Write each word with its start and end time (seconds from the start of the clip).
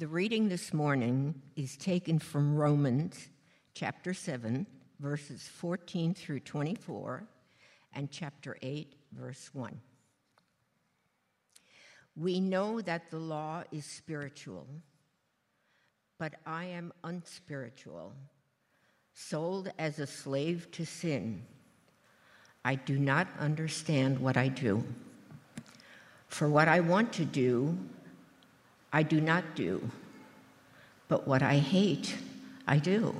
The 0.00 0.08
reading 0.08 0.48
this 0.48 0.72
morning 0.72 1.34
is 1.56 1.76
taken 1.76 2.18
from 2.18 2.56
Romans 2.56 3.28
chapter 3.74 4.14
7, 4.14 4.66
verses 4.98 5.46
14 5.46 6.14
through 6.14 6.40
24, 6.40 7.24
and 7.92 8.10
chapter 8.10 8.56
8, 8.62 8.94
verse 9.12 9.50
1. 9.52 9.78
We 12.16 12.40
know 12.40 12.80
that 12.80 13.10
the 13.10 13.18
law 13.18 13.62
is 13.72 13.84
spiritual, 13.84 14.66
but 16.18 16.32
I 16.46 16.64
am 16.64 16.94
unspiritual, 17.04 18.14
sold 19.12 19.70
as 19.78 19.98
a 19.98 20.06
slave 20.06 20.70
to 20.70 20.86
sin. 20.86 21.44
I 22.64 22.76
do 22.76 22.98
not 22.98 23.28
understand 23.38 24.18
what 24.18 24.38
I 24.38 24.48
do. 24.48 24.82
For 26.28 26.48
what 26.48 26.68
I 26.68 26.80
want 26.80 27.12
to 27.14 27.26
do, 27.26 27.76
I 28.92 29.02
do 29.02 29.20
not 29.20 29.54
do, 29.54 29.88
but 31.08 31.26
what 31.26 31.42
I 31.42 31.58
hate, 31.58 32.16
I 32.66 32.78
do. 32.78 33.14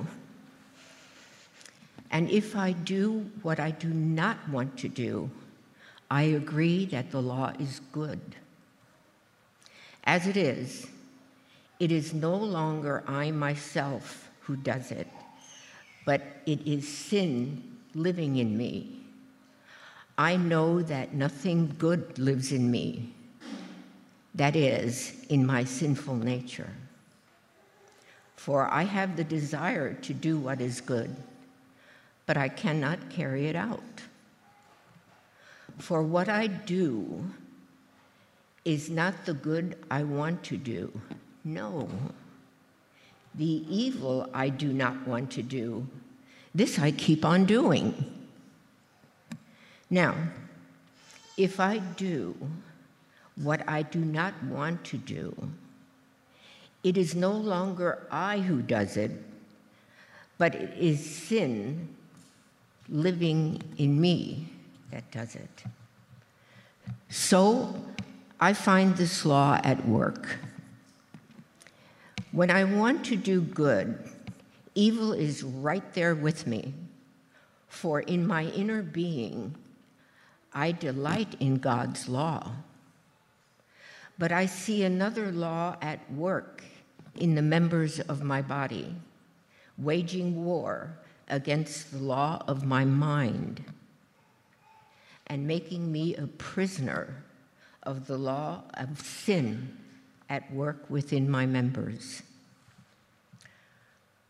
And 2.09 2.29
if 2.29 2.55
I 2.55 2.73
do 2.73 3.29
what 3.41 3.59
I 3.59 3.71
do 3.71 3.87
not 3.87 4.37
want 4.49 4.77
to 4.79 4.89
do, 4.89 5.29
I 6.09 6.23
agree 6.23 6.85
that 6.87 7.11
the 7.11 7.21
law 7.21 7.53
is 7.57 7.79
good. 7.93 8.19
As 10.03 10.27
it 10.27 10.35
is, 10.35 10.87
it 11.79 11.91
is 11.91 12.13
no 12.13 12.35
longer 12.35 13.03
I 13.07 13.31
myself 13.31 14.29
who 14.41 14.57
does 14.57 14.91
it, 14.91 15.07
but 16.05 16.21
it 16.45 16.67
is 16.67 16.85
sin 16.85 17.77
living 17.95 18.35
in 18.35 18.57
me. 18.57 18.99
I 20.17 20.35
know 20.35 20.81
that 20.81 21.13
nothing 21.13 21.75
good 21.77 22.19
lives 22.19 22.51
in 22.51 22.69
me 22.69 23.13
that 24.35 24.55
is, 24.55 25.25
in 25.29 25.45
my 25.45 25.63
sinful 25.63 26.15
nature. 26.15 26.69
For 28.35 28.67
I 28.67 28.83
have 28.83 29.17
the 29.17 29.23
desire 29.23 29.93
to 29.93 30.13
do 30.13 30.37
what 30.37 30.61
is 30.61 30.81
good, 30.81 31.15
but 32.25 32.37
I 32.37 32.49
cannot 32.49 33.09
carry 33.09 33.47
it 33.47 33.55
out. 33.55 34.01
For 35.77 36.01
what 36.01 36.29
I 36.29 36.47
do 36.47 37.25
is 38.65 38.89
not 38.89 39.25
the 39.25 39.33
good 39.33 39.77
I 39.89 40.03
want 40.03 40.43
to 40.45 40.57
do. 40.57 40.91
No. 41.43 41.89
The 43.35 43.63
evil 43.69 44.29
I 44.33 44.49
do 44.49 44.73
not 44.73 45.07
want 45.07 45.31
to 45.31 45.43
do, 45.43 45.87
this 46.53 46.79
I 46.79 46.91
keep 46.91 47.23
on 47.25 47.45
doing. 47.45 47.93
Now, 49.89 50.15
if 51.37 51.59
I 51.59 51.79
do 51.79 52.35
what 53.43 53.67
I 53.67 53.81
do 53.81 53.99
not 53.99 54.33
want 54.43 54.83
to 54.85 54.97
do. 54.97 55.35
It 56.83 56.97
is 56.97 57.15
no 57.15 57.31
longer 57.31 58.07
I 58.11 58.39
who 58.39 58.61
does 58.61 58.97
it, 58.97 59.11
but 60.37 60.55
it 60.55 60.75
is 60.77 61.03
sin 61.03 61.95
living 62.89 63.61
in 63.77 63.99
me 64.01 64.47
that 64.91 65.09
does 65.11 65.35
it. 65.35 65.63
So 67.09 67.75
I 68.39 68.53
find 68.53 68.97
this 68.97 69.25
law 69.25 69.59
at 69.63 69.87
work. 69.87 70.37
When 72.31 72.49
I 72.49 72.63
want 72.63 73.05
to 73.05 73.15
do 73.15 73.41
good, 73.41 73.99
evil 74.73 75.13
is 75.13 75.43
right 75.43 75.93
there 75.93 76.15
with 76.15 76.47
me. 76.47 76.73
For 77.67 78.01
in 78.01 78.25
my 78.25 78.45
inner 78.45 78.81
being, 78.81 79.55
I 80.53 80.71
delight 80.71 81.35
in 81.39 81.55
God's 81.55 82.09
law. 82.09 82.51
But 84.21 84.31
I 84.31 84.45
see 84.45 84.83
another 84.83 85.31
law 85.31 85.77
at 85.81 85.99
work 86.13 86.63
in 87.15 87.33
the 87.33 87.41
members 87.41 87.99
of 88.01 88.21
my 88.21 88.39
body, 88.43 88.93
waging 89.79 90.45
war 90.45 90.95
against 91.27 91.89
the 91.89 91.97
law 91.97 92.43
of 92.47 92.63
my 92.63 92.85
mind 92.85 93.63
and 95.25 95.47
making 95.47 95.91
me 95.91 96.15
a 96.15 96.27
prisoner 96.27 97.23
of 97.81 98.05
the 98.05 98.19
law 98.19 98.61
of 98.75 99.01
sin 99.01 99.75
at 100.29 100.53
work 100.53 100.87
within 100.87 101.27
my 101.27 101.47
members. 101.47 102.21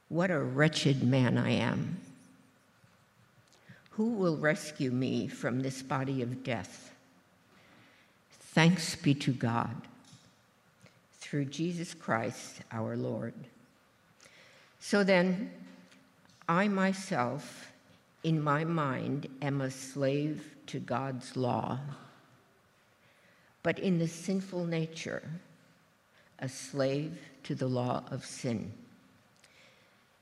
What 0.08 0.31
a 0.31 0.40
wretched 0.40 1.03
man 1.03 1.38
I 1.38 1.50
am. 1.50 2.00
Who 3.90 4.12
will 4.12 4.38
rescue 4.38 4.91
me 4.91 5.28
from 5.28 5.59
this 5.59 5.81
body 5.81 6.22
of 6.22 6.46
death? 6.46 6.91
Thanks 8.53 8.97
be 8.97 9.13
to 9.13 9.31
God 9.31 9.73
through 11.13 11.45
Jesus 11.45 11.94
Christ 11.94 12.59
our 12.69 12.97
Lord. 12.97 13.34
So 14.81 15.06
then, 15.06 15.51
I 16.50 16.67
myself, 16.67 17.72
in 18.25 18.44
my 18.44 18.66
mind, 18.66 19.28
am 19.41 19.61
a 19.61 19.72
slave 19.72 20.53
to 20.67 20.79
God's 20.79 21.38
law, 21.38 21.79
but 23.63 23.79
in 23.79 24.00
the 24.00 24.07
sinful 24.09 24.66
nature, 24.66 25.23
a 26.40 26.50
slave 26.50 27.17
to 27.44 27.56
the 27.56 27.67
law 27.67 28.03
of 28.11 28.25
sin. 28.25 28.73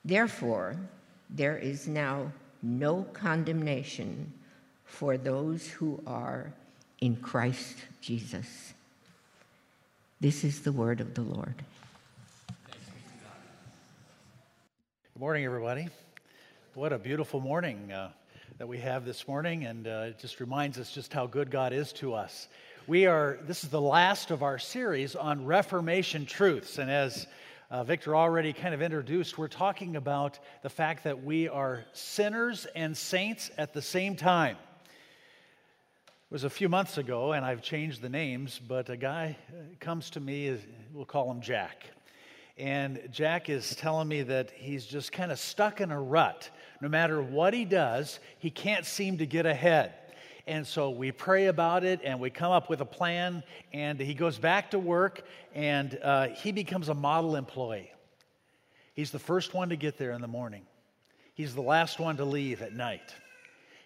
Therefore, 0.05 0.75
there 1.31 1.57
is 1.57 1.87
now 1.87 2.31
no 2.61 3.07
condemnation 3.11 4.31
for 4.85 5.17
those 5.17 5.67
who 5.67 5.99
are 6.05 6.53
in 7.01 7.15
Christ 7.15 7.77
Jesus. 8.01 8.73
This 10.19 10.43
is 10.43 10.61
the 10.61 10.71
word 10.71 10.99
of 10.99 11.13
the 11.13 11.21
Lord. 11.21 11.53
Good 15.13 15.19
morning, 15.19 15.45
everybody. 15.45 15.87
What 16.73 16.91
a 16.91 16.97
beautiful 16.97 17.39
morning 17.39 17.91
uh, 17.91 18.11
that 18.57 18.67
we 18.67 18.77
have 18.79 19.05
this 19.05 19.27
morning, 19.27 19.65
and 19.65 19.87
uh, 19.87 20.07
it 20.07 20.19
just 20.19 20.41
reminds 20.41 20.77
us 20.77 20.91
just 20.91 21.13
how 21.13 21.25
good 21.25 21.49
God 21.49 21.71
is 21.71 21.93
to 21.93 22.13
us. 22.13 22.49
We 22.85 23.05
are, 23.05 23.39
this 23.43 23.63
is 23.63 23.69
the 23.69 23.81
last 23.81 24.31
of 24.31 24.43
our 24.43 24.59
series 24.59 25.15
on 25.15 25.45
Reformation 25.45 26.25
truths, 26.25 26.79
and 26.79 26.91
as 26.91 27.27
uh, 27.71 27.83
Victor 27.83 28.15
already 28.15 28.51
kind 28.51 28.73
of 28.73 28.81
introduced, 28.81 29.37
we're 29.37 29.47
talking 29.47 29.95
about 29.95 30.39
the 30.63 30.69
fact 30.69 31.05
that 31.05 31.23
we 31.23 31.47
are 31.47 31.85
sinners 31.93 32.65
and 32.75 32.97
saints 32.97 33.51
at 33.57 33.73
the 33.73 33.81
same 33.81 34.15
time. 34.15 34.57
It 36.29 36.33
was 36.33 36.43
a 36.43 36.49
few 36.51 36.69
months 36.69 36.99
ago, 36.99 37.31
and 37.31 37.43
I've 37.43 37.63
changed 37.63 38.03
the 38.03 38.09
names, 38.09 38.61
but 38.67 38.87
a 38.87 38.95
guy 38.95 39.35
uh, 39.49 39.63
comes 39.79 40.11
to 40.11 40.19
me, 40.19 40.55
we'll 40.93 41.03
call 41.03 41.31
him 41.31 41.41
Jack. 41.41 41.89
And 42.55 43.01
Jack 43.11 43.49
is 43.49 43.75
telling 43.75 44.07
me 44.07 44.21
that 44.21 44.51
he's 44.51 44.85
just 44.85 45.11
kind 45.11 45.31
of 45.31 45.39
stuck 45.39 45.81
in 45.81 45.89
a 45.89 45.99
rut. 45.99 46.47
No 46.81 46.87
matter 46.87 47.19
what 47.19 47.55
he 47.55 47.65
does, 47.65 48.19
he 48.37 48.51
can't 48.51 48.85
seem 48.85 49.17
to 49.17 49.25
get 49.25 49.47
ahead. 49.47 49.95
And 50.45 50.67
so 50.67 50.91
we 50.91 51.11
pray 51.11 51.47
about 51.47 51.83
it 51.83 51.99
and 52.03 52.19
we 52.19 52.29
come 52.29 52.51
up 52.51 52.69
with 52.69 52.81
a 52.81 52.85
plan, 52.85 53.41
and 53.73 53.99
he 53.99 54.13
goes 54.13 54.37
back 54.37 54.69
to 54.69 54.77
work 54.77 55.23
and 55.55 55.97
uh, 56.03 56.27
he 56.27 56.51
becomes 56.51 56.89
a 56.89 56.93
model 56.93 57.37
employee. 57.37 57.91
He's 58.93 59.09
the 59.09 59.17
first 59.17 59.55
one 59.55 59.69
to 59.69 59.75
get 59.75 59.97
there 59.97 60.11
in 60.11 60.21
the 60.21 60.27
morning, 60.27 60.67
he's 61.33 61.55
the 61.55 61.61
last 61.61 61.99
one 61.99 62.17
to 62.17 62.25
leave 62.25 62.61
at 62.61 62.73
night. 62.73 63.15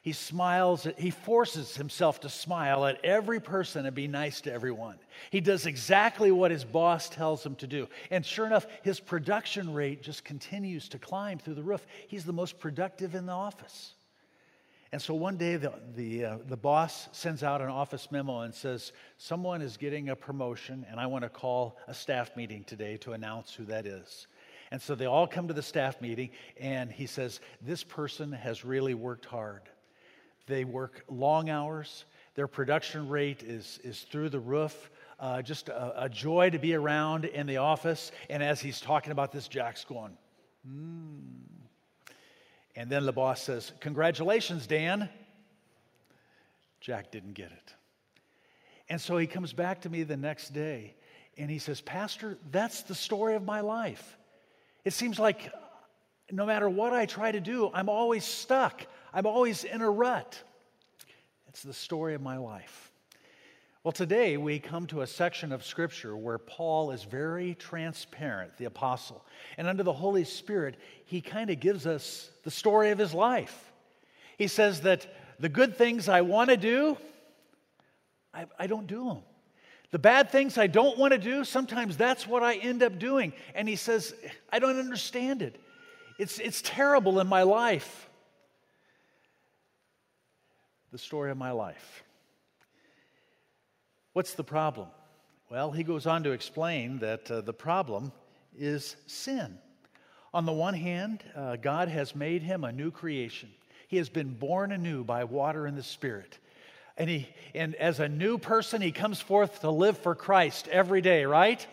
He 0.04 0.12
smiles, 0.12 0.86
he 0.98 1.12
forces 1.12 1.78
himself 1.78 2.20
to 2.20 2.30
smile 2.30 2.86
at 2.86 3.04
every 3.06 3.40
person 3.40 3.86
and 3.86 3.96
be 3.96 4.10
nice 4.10 4.42
to 4.42 4.52
everyone. 4.52 4.98
He 5.32 5.40
does 5.40 5.66
exactly 5.66 6.30
what 6.30 6.52
his 6.52 6.66
boss 6.66 7.08
tells 7.08 7.46
him 7.46 7.56
to 7.56 7.68
do. 7.68 7.88
And 8.12 8.26
sure 8.26 8.46
enough, 8.46 8.68
his 8.82 9.00
production 9.00 9.74
rate 9.74 10.04
just 10.04 10.26
continues 10.26 10.90
to 10.90 11.00
climb 11.00 11.40
through 11.40 11.54
the 11.54 11.64
roof. 11.64 11.88
He's 12.10 12.26
the 12.26 12.34
most 12.34 12.60
productive 12.60 13.16
in 13.16 13.26
the 13.26 13.32
office. 13.32 13.94
And 14.92 15.02
so 15.02 15.14
one 15.14 15.38
day, 15.38 15.56
the, 15.56 15.72
the, 15.96 16.26
uh, 16.26 16.38
the 16.50 16.58
boss 16.58 17.08
sends 17.14 17.42
out 17.42 17.62
an 17.62 17.70
office 17.70 18.12
memo 18.12 18.42
and 18.42 18.54
says, 18.54 18.92
Someone 19.18 19.62
is 19.62 19.78
getting 19.78 20.10
a 20.10 20.18
promotion, 20.18 20.86
and 20.92 21.00
I 21.00 21.08
want 21.08 21.24
to 21.24 21.30
call 21.30 21.78
a 21.88 21.94
staff 21.94 22.36
meeting 22.36 22.66
today 22.66 22.98
to 22.98 23.14
announce 23.14 23.54
who 23.54 23.64
that 23.66 23.88
is. 23.88 24.28
And 24.70 24.82
so 24.82 24.96
they 24.96 25.06
all 25.06 25.28
come 25.28 25.48
to 25.48 25.54
the 25.54 25.64
staff 25.64 26.02
meeting, 26.02 26.30
and 26.60 26.92
he 26.92 27.08
says, 27.08 27.40
This 27.62 27.86
person 27.86 28.34
has 28.34 28.66
really 28.66 28.94
worked 28.94 29.26
hard. 29.26 29.62
They 30.46 30.66
work 30.66 31.04
long 31.10 31.50
hours. 31.50 32.06
Their 32.36 32.48
production 32.48 33.08
rate 33.10 33.44
is, 33.44 33.80
is 33.84 34.02
through 34.02 34.30
the 34.30 34.40
roof. 34.40 34.90
Uh, 35.20 35.42
just 35.42 35.70
a, 35.70 36.04
a, 36.04 36.10
joy 36.10 36.50
to 36.50 36.60
be 36.60 36.74
around 36.74 37.26
in 37.26 37.48
the 37.48 37.58
office. 37.58 38.12
And 38.30 38.44
as 38.44 38.60
he's 38.60 38.82
talking 38.82 39.12
about 39.12 39.32
this, 39.32 39.48
Jack's 39.48 39.86
going, 39.86 40.18
hmm. 40.66 41.20
And 42.76 42.90
then 42.90 43.06
the 43.06 43.14
boss 43.14 43.42
says, 43.42 43.72
Congratulations, 43.80 44.68
Dan. 44.68 45.10
Jack 46.82 47.12
didn't 47.12 47.34
get 47.34 47.52
it. 47.52 47.74
And 48.90 49.00
so 49.00 49.18
he 49.18 49.28
comes 49.28 49.54
back 49.54 49.82
to 49.82 49.90
me 49.90 50.04
the 50.04 50.18
next 50.18 50.54
day 50.54 50.96
and 51.38 51.50
he 51.50 51.60
says, 51.60 51.82
Pastor, 51.82 52.38
that's 52.52 52.82
the 52.82 52.96
story 52.96 53.36
of 53.36 53.44
my 53.44 53.62
life. 53.62 54.18
It 54.84 54.94
seems 54.94 55.18
like 55.18 55.52
no 56.32 56.46
matter 56.46 56.70
what 56.70 56.94
I 56.94 57.06
try 57.06 57.32
to 57.32 57.40
do, 57.40 57.72
I'm 57.74 57.90
always 57.90 58.26
stuck. 58.26 58.86
I'm 59.14 59.28
always 59.28 59.64
in 59.64 59.82
a 59.82 59.90
rut. 59.90 60.42
It's 61.48 61.62
the 61.62 61.74
story 61.74 62.16
of 62.16 62.22
my 62.22 62.38
life. 62.38 62.92
Well, 63.84 63.92
today 63.92 64.38
we 64.38 64.60
come 64.60 64.88
to 64.88 65.02
a 65.02 65.08
section 65.08 65.52
of 65.52 65.64
Scripture 65.64 66.18
where 66.18 66.40
Paul 66.40 66.92
is 66.92 67.04
very 67.04 67.54
transparent, 67.54 68.58
the 68.58 68.66
apostle. 68.66 69.24
And 69.58 69.68
under 69.68 69.84
the 69.84 69.94
Holy 69.94 70.24
Spirit, 70.24 70.78
he 71.06 71.22
kind 71.22 71.52
of 71.52 71.60
gives 71.60 71.86
us 71.86 72.32
the 72.44 72.50
story 72.50 72.90
of 72.90 72.98
his 72.98 73.14
life. 73.14 73.72
He 74.38 74.48
says 74.48 74.82
that 74.82 75.06
the 75.40 75.50
good 75.50 75.78
things 75.78 76.10
I 76.10 76.22
want 76.22 76.50
to 76.50 76.58
do, 76.58 76.98
I, 78.34 78.46
I 78.58 78.66
don't 78.68 78.88
do 78.88 79.06
them. 79.10 79.20
The 79.92 80.00
bad 80.00 80.32
things 80.32 80.58
I 80.58 80.66
don't 80.66 80.98
want 80.98 81.14
to 81.14 81.20
do, 81.20 81.44
sometimes 81.44 81.98
that's 81.98 82.26
what 82.26 82.42
I 82.42 82.56
end 82.56 82.82
up 82.82 82.98
doing. 82.98 83.34
And 83.54 83.70
he 83.70 83.76
says, 83.76 84.16
I 84.52 84.58
don't 84.58 84.80
understand 84.80 85.44
it. 85.44 85.60
It's, 86.18 86.40
it's 86.40 86.64
terrible 86.64 87.20
in 87.20 87.28
my 87.28 87.44
life. 87.44 88.10
The 90.94 91.00
story 91.00 91.32
of 91.32 91.38
my 91.38 91.50
life. 91.50 92.04
What's 94.14 94.36
the 94.36 94.44
problem? 94.44 94.90
Well, 95.50 95.72
he 95.72 95.82
goes 95.82 96.06
on 96.06 96.22
to 96.22 96.34
explain 96.34 97.00
that 97.00 97.32
uh, 97.32 97.42
the 97.42 97.52
problem 97.52 98.12
is 98.56 98.96
sin. 99.08 99.58
On 100.36 100.46
the 100.46 100.52
one 100.52 100.76
hand, 100.76 101.24
uh, 101.36 101.56
God 101.56 101.88
has 101.88 102.16
made 102.16 102.44
him 102.44 102.64
a 102.64 102.72
new 102.72 102.92
creation. 102.92 103.50
He 103.88 103.98
has 103.98 104.08
been 104.08 104.36
born 104.36 104.72
anew 104.72 105.04
by 105.04 105.24
water 105.24 105.66
and 105.66 105.76
the 105.76 105.82
Spirit. 105.82 106.38
And, 106.96 107.10
he, 107.10 107.28
and 107.56 107.74
as 107.74 108.00
a 108.00 108.08
new 108.08 108.38
person, 108.38 108.80
he 108.80 108.92
comes 108.92 109.20
forth 109.20 109.62
to 109.62 109.72
live 109.72 109.98
for 109.98 110.14
Christ 110.14 110.68
every 110.68 111.02
day, 111.02 111.26
right? 111.26 111.66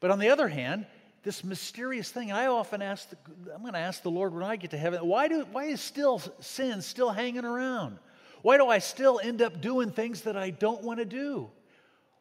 But 0.00 0.10
on 0.10 0.18
the 0.18 0.28
other 0.28 0.48
hand, 0.48 0.84
this 1.22 1.42
mysterious 1.42 2.10
thing, 2.10 2.30
I 2.30 2.48
often 2.48 2.82
ask, 2.82 3.08
the, 3.08 3.16
I'm 3.54 3.62
going 3.62 3.72
to 3.72 3.78
ask 3.78 4.02
the 4.02 4.10
Lord 4.10 4.34
when 4.34 4.42
I 4.42 4.56
get 4.56 4.72
to 4.72 4.78
heaven, 4.78 5.06
why, 5.06 5.28
do, 5.28 5.46
why 5.50 5.64
is 5.64 5.80
still 5.80 6.20
sin 6.40 6.82
still 6.82 7.08
hanging 7.08 7.46
around? 7.46 7.98
Why 8.42 8.56
do 8.56 8.68
I 8.68 8.78
still 8.78 9.20
end 9.22 9.42
up 9.42 9.60
doing 9.60 9.90
things 9.90 10.22
that 10.22 10.36
I 10.36 10.50
don't 10.50 10.82
want 10.82 10.98
to 10.98 11.04
do? 11.04 11.50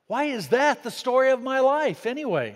Why 0.08 0.26
is 0.26 0.50
that 0.50 0.84
the 0.84 0.92
story 0.92 1.32
of 1.32 1.42
my 1.42 1.60
life 1.60 2.06
anyway? 2.06 2.56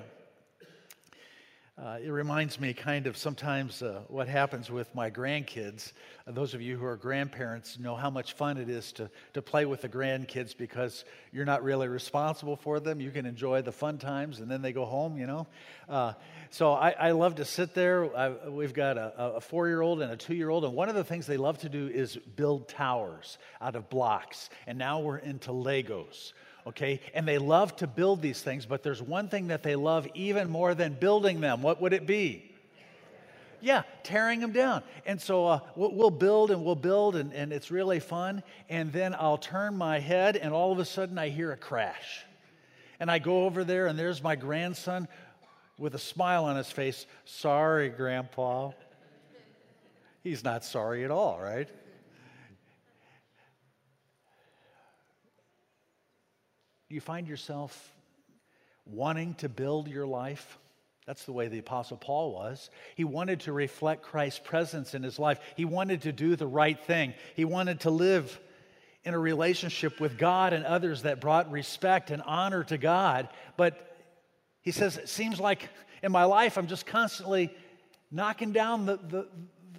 Uh, 1.84 1.98
it 2.04 2.12
reminds 2.12 2.60
me 2.60 2.76
kind 2.76 3.08
of 3.08 3.18
sometimes 3.18 3.82
uh, 3.82 4.02
what 4.08 4.28
happens 4.28 4.70
with 4.70 4.94
my 4.94 5.10
grandkids. 5.10 5.94
Uh, 6.28 6.32
those 6.32 6.54
of 6.54 6.62
you 6.62 6.78
who 6.78 6.86
are 6.86 6.96
grandparents 6.96 7.80
know 7.80 7.96
how 7.96 8.12
much 8.12 8.34
fun 8.34 8.58
it 8.58 8.70
is 8.70 8.92
to, 8.92 9.10
to 9.34 9.42
play 9.42 9.66
with 9.66 9.82
the 9.82 9.90
grandkids 9.90 10.56
because 10.56 11.04
you're 11.32 11.46
not 11.46 11.64
really 11.64 11.88
responsible 11.88 12.56
for 12.56 12.80
them. 12.80 13.02
You 13.02 13.10
can 13.10 13.26
enjoy 13.26 13.64
the 13.64 13.72
fun 13.72 13.98
times 13.98 14.40
and 14.42 14.52
then 14.52 14.62
they 14.62 14.74
go 14.74 14.86
home, 14.86 15.18
you 15.18 15.26
know. 15.26 15.48
Uh, 15.90 16.14
so 16.52 16.72
I, 16.74 16.92
I, 16.92 17.12
love 17.12 17.36
to 17.36 17.46
sit 17.46 17.74
there. 17.74 18.16
I, 18.16 18.50
we've 18.50 18.76
got 18.76 19.00
a, 19.00 19.38
a 19.38 19.42
four 19.42 19.68
year 19.68 19.82
old 19.82 20.04
and 20.04 20.12
a 20.12 20.18
two 20.18 20.36
year 20.36 20.50
old, 20.50 20.66
and 20.66 20.76
one 20.76 20.88
of 20.88 20.94
the 20.94 21.04
things 21.04 21.26
they 21.26 21.38
love 21.38 21.58
to 21.60 21.70
do 21.70 21.88
is 21.88 22.16
build 22.16 22.70
towers 22.70 23.40
out 23.60 23.76
of 23.76 23.90
blocks. 23.90 24.52
And 24.68 24.78
now 24.78 25.00
we're 25.00 25.18
into 25.18 25.50
Legos 25.50 26.34
okay? 26.68 27.00
And 27.14 27.28
they 27.28 27.38
love 27.38 27.76
to 27.78 27.88
build 27.88 28.22
these 28.22 28.42
things, 28.42 28.66
but 28.66 28.84
there's 28.84 29.02
one 29.02 29.28
thing 29.28 29.48
that 29.48 29.64
they 29.64 29.76
love 29.76 30.08
even 30.14 30.50
more 30.50 30.74
than 30.74 30.94
building 30.94 31.42
them. 31.42 31.62
What 31.62 31.82
would 31.82 31.94
it 31.94 32.06
be? 32.06 32.52
Yeah, 33.62 33.84
tearing 34.04 34.40
them 34.40 34.52
down. 34.52 34.82
And 35.06 35.22
so 35.22 35.46
uh, 35.46 35.60
we'll 35.76 36.10
build 36.10 36.50
and 36.50 36.66
we'll 36.66 36.76
build, 36.76 37.16
and, 37.16 37.32
and 37.34 37.54
it's 37.54 37.70
really 37.70 38.00
fun. 38.00 38.42
And 38.70 38.92
then 38.92 39.16
I'll 39.18 39.38
turn 39.38 39.78
my 39.78 40.00
head, 40.00 40.36
and 40.36 40.54
all 40.54 40.72
of 40.72 40.80
a 40.80 40.86
sudden 40.86 41.18
I 41.18 41.30
hear 41.30 41.52
a 41.52 41.58
crash. 41.58 42.26
And 43.00 43.10
I 43.10 43.20
go 43.20 43.46
over 43.46 43.64
there, 43.64 43.88
and 43.88 43.98
there's 43.98 44.24
my 44.24 44.36
grandson 44.36 45.08
with 45.78 45.96
a 45.96 46.00
smile 46.00 46.46
on 46.46 46.56
his 46.56 46.72
face. 46.72 47.06
Sorry, 47.26 47.90
Grandpa. 47.90 48.72
He's 50.24 50.44
not 50.44 50.64
sorry 50.64 51.04
at 51.04 51.12
all, 51.12 51.40
right? 51.40 51.70
Do 56.92 56.96
you 56.96 57.00
find 57.00 57.26
yourself 57.26 57.94
wanting 58.86 59.36
to 59.36 59.48
build 59.48 59.88
your 59.88 60.06
life? 60.06 60.58
That's 61.08 61.24
the 61.24 61.32
way 61.32 61.48
the 61.48 61.60
Apostle 61.60 61.96
Paul 61.96 62.34
was. 62.34 62.70
He 62.98 63.06
wanted 63.06 63.40
to 63.42 63.54
reflect 63.54 64.02
Christ's 64.02 64.42
presence 64.44 64.94
in 64.94 65.02
his 65.02 65.18
life. 65.18 65.40
He 65.56 65.64
wanted 65.64 66.02
to 66.02 66.12
do 66.12 66.36
the 66.36 66.48
right 66.48 66.78
thing. 66.78 67.14
He 67.34 67.46
wanted 67.46 67.80
to 67.82 67.92
live 67.92 68.38
in 69.06 69.14
a 69.14 69.18
relationship 69.18 70.02
with 70.02 70.18
God 70.18 70.52
and 70.52 70.66
others 70.66 71.04
that 71.04 71.22
brought 71.22 71.50
respect 71.50 72.12
and 72.12 72.22
honor 72.24 72.66
to 72.66 72.78
God. 72.78 73.30
But 73.56 73.98
he 74.60 74.72
says, 74.72 74.98
it 74.98 75.08
seems 75.08 75.40
like 75.40 75.70
in 76.04 76.12
my 76.12 76.26
life 76.26 76.58
I'm 76.58 76.68
just 76.68 76.86
constantly 76.86 77.56
knocking 78.12 78.52
down 78.52 78.86
the, 78.86 78.98
the, 78.98 79.28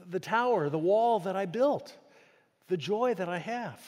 the 0.08 0.20
tower, 0.20 0.70
the 0.70 0.78
wall 0.78 1.20
that 1.20 1.36
I 1.36 1.44
built, 1.44 1.94
the 2.68 2.78
joy 2.78 3.12
that 3.12 3.28
I 3.28 3.36
have. 3.36 3.78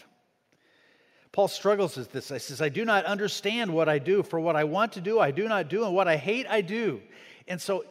Paul 1.35 1.49
struggles 1.49 1.97
with 1.97 2.13
this. 2.13 2.29
He 2.29 2.39
says, 2.39 2.63
I 2.63 2.69
do 2.69 2.85
not 2.85 3.07
understand 3.07 3.75
what 3.75 3.89
I 3.89 3.99
do. 3.99 4.23
For 4.23 4.39
what 4.39 4.55
I 4.55 4.63
want 4.63 4.93
to 4.93 5.01
do, 5.01 5.19
I 5.19 5.33
do 5.33 5.49
not 5.49 5.69
do, 5.69 5.85
and 5.85 5.93
what 5.93 6.07
I 6.07 6.17
hate, 6.17 6.47
I 6.49 6.61
do. 6.61 7.03
And 7.49 7.61
so, 7.61 7.85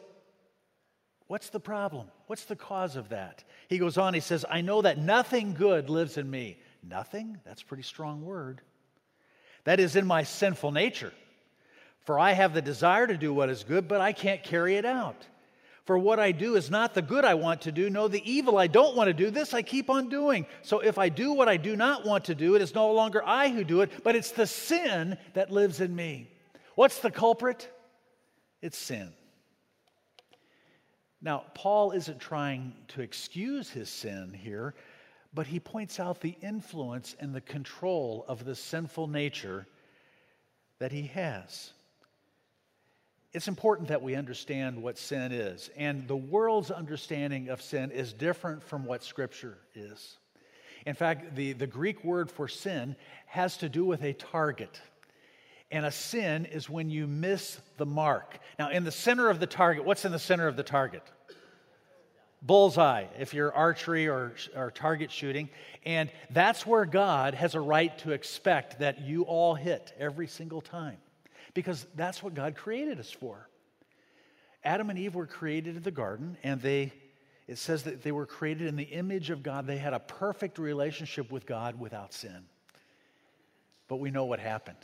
what's 1.26 1.50
the 1.50 1.60
problem? 1.60 2.06
What's 2.26 2.46
the 2.46 2.56
cause 2.56 2.96
of 2.96 3.10
that? 3.10 3.44
He 3.68 3.76
goes 3.76 3.98
on, 3.98 4.14
he 4.14 4.20
says, 4.20 4.46
I 4.48 4.62
know 4.62 4.80
that 4.80 4.96
nothing 4.96 5.52
good 5.52 5.90
lives 5.90 6.16
in 6.16 6.30
me. 6.30 6.56
Nothing? 6.82 7.38
That's 7.44 7.60
a 7.60 7.66
pretty 7.66 7.82
strong 7.82 8.24
word. 8.24 8.62
That 9.64 9.78
is 9.78 9.94
in 9.94 10.06
my 10.06 10.22
sinful 10.22 10.72
nature. 10.72 11.12
For 12.06 12.18
I 12.18 12.32
have 12.32 12.54
the 12.54 12.62
desire 12.62 13.06
to 13.06 13.18
do 13.18 13.34
what 13.34 13.50
is 13.50 13.62
good, 13.62 13.88
but 13.88 14.00
I 14.00 14.14
can't 14.14 14.42
carry 14.42 14.76
it 14.76 14.86
out. 14.86 15.26
For 15.84 15.98
what 15.98 16.18
I 16.18 16.32
do 16.32 16.56
is 16.56 16.70
not 16.70 16.94
the 16.94 17.02
good 17.02 17.26
I 17.26 17.34
want 17.34 17.62
to 17.62 17.72
do, 17.72 17.90
no, 17.90 18.08
the 18.08 18.30
evil 18.30 18.56
I 18.56 18.68
don't 18.68 18.96
want 18.96 19.08
to 19.08 19.14
do. 19.14 19.30
This 19.30 19.52
I 19.52 19.60
keep 19.60 19.90
on 19.90 20.08
doing. 20.08 20.46
So 20.62 20.80
if 20.80 20.96
I 20.96 21.10
do 21.10 21.32
what 21.32 21.48
I 21.48 21.58
do 21.58 21.76
not 21.76 22.06
want 22.06 22.24
to 22.26 22.34
do, 22.34 22.54
it 22.54 22.62
is 22.62 22.74
no 22.74 22.90
longer 22.92 23.22
I 23.24 23.50
who 23.50 23.64
do 23.64 23.82
it, 23.82 23.90
but 24.02 24.16
it's 24.16 24.30
the 24.30 24.46
sin 24.46 25.18
that 25.34 25.50
lives 25.50 25.80
in 25.82 25.94
me. 25.94 26.30
What's 26.74 27.00
the 27.00 27.10
culprit? 27.10 27.70
It's 28.62 28.78
sin. 28.78 29.12
Now, 31.20 31.44
Paul 31.54 31.92
isn't 31.92 32.18
trying 32.18 32.72
to 32.88 33.02
excuse 33.02 33.68
his 33.68 33.90
sin 33.90 34.32
here, 34.32 34.74
but 35.34 35.46
he 35.46 35.60
points 35.60 36.00
out 36.00 36.20
the 36.20 36.36
influence 36.40 37.14
and 37.20 37.34
the 37.34 37.40
control 37.42 38.24
of 38.26 38.44
the 38.46 38.54
sinful 38.54 39.08
nature 39.08 39.66
that 40.78 40.92
he 40.92 41.08
has 41.08 41.72
it's 43.34 43.48
important 43.48 43.88
that 43.88 44.00
we 44.00 44.14
understand 44.14 44.80
what 44.80 44.96
sin 44.96 45.32
is. 45.32 45.68
And 45.76 46.06
the 46.06 46.16
world's 46.16 46.70
understanding 46.70 47.48
of 47.48 47.60
sin 47.60 47.90
is 47.90 48.12
different 48.12 48.62
from 48.62 48.84
what 48.84 49.02
Scripture 49.02 49.58
is. 49.74 50.18
In 50.86 50.94
fact, 50.94 51.34
the, 51.34 51.52
the 51.52 51.66
Greek 51.66 52.04
word 52.04 52.30
for 52.30 52.46
sin 52.46 52.94
has 53.26 53.56
to 53.56 53.68
do 53.68 53.84
with 53.84 54.04
a 54.04 54.12
target. 54.12 54.80
And 55.72 55.84
a 55.84 55.90
sin 55.90 56.46
is 56.46 56.70
when 56.70 56.90
you 56.90 57.08
miss 57.08 57.58
the 57.76 57.86
mark. 57.86 58.38
Now, 58.56 58.70
in 58.70 58.84
the 58.84 58.92
center 58.92 59.28
of 59.28 59.40
the 59.40 59.46
target, 59.48 59.84
what's 59.84 60.04
in 60.04 60.12
the 60.12 60.18
center 60.20 60.46
of 60.46 60.56
the 60.56 60.62
target? 60.62 61.02
Bullseye, 62.40 63.06
if 63.18 63.34
you're 63.34 63.52
archery 63.52 64.06
or, 64.06 64.34
or 64.54 64.70
target 64.70 65.10
shooting. 65.10 65.48
And 65.84 66.08
that's 66.30 66.64
where 66.64 66.84
God 66.84 67.34
has 67.34 67.56
a 67.56 67.60
right 67.60 67.98
to 67.98 68.12
expect 68.12 68.78
that 68.78 69.00
you 69.00 69.22
all 69.22 69.56
hit 69.56 69.92
every 69.98 70.28
single 70.28 70.60
time 70.60 70.98
because 71.54 71.86
that's 71.94 72.22
what 72.22 72.34
God 72.34 72.56
created 72.56 72.98
us 72.98 73.10
for. 73.10 73.48
Adam 74.64 74.90
and 74.90 74.98
Eve 74.98 75.14
were 75.14 75.26
created 75.26 75.76
in 75.76 75.82
the 75.82 75.90
garden, 75.90 76.36
and 76.42 76.60
they, 76.60 76.92
it 77.46 77.58
says 77.58 77.84
that 77.84 78.02
they 78.02 78.12
were 78.12 78.26
created 78.26 78.66
in 78.66 78.76
the 78.76 78.84
image 78.84 79.30
of 79.30 79.42
God. 79.42 79.66
They 79.66 79.76
had 79.76 79.92
a 79.92 80.00
perfect 80.00 80.58
relationship 80.58 81.30
with 81.30 81.46
God 81.46 81.78
without 81.78 82.12
sin. 82.12 82.44
But 83.88 83.96
we 83.96 84.10
know 84.10 84.24
what 84.24 84.40
happened. 84.40 84.78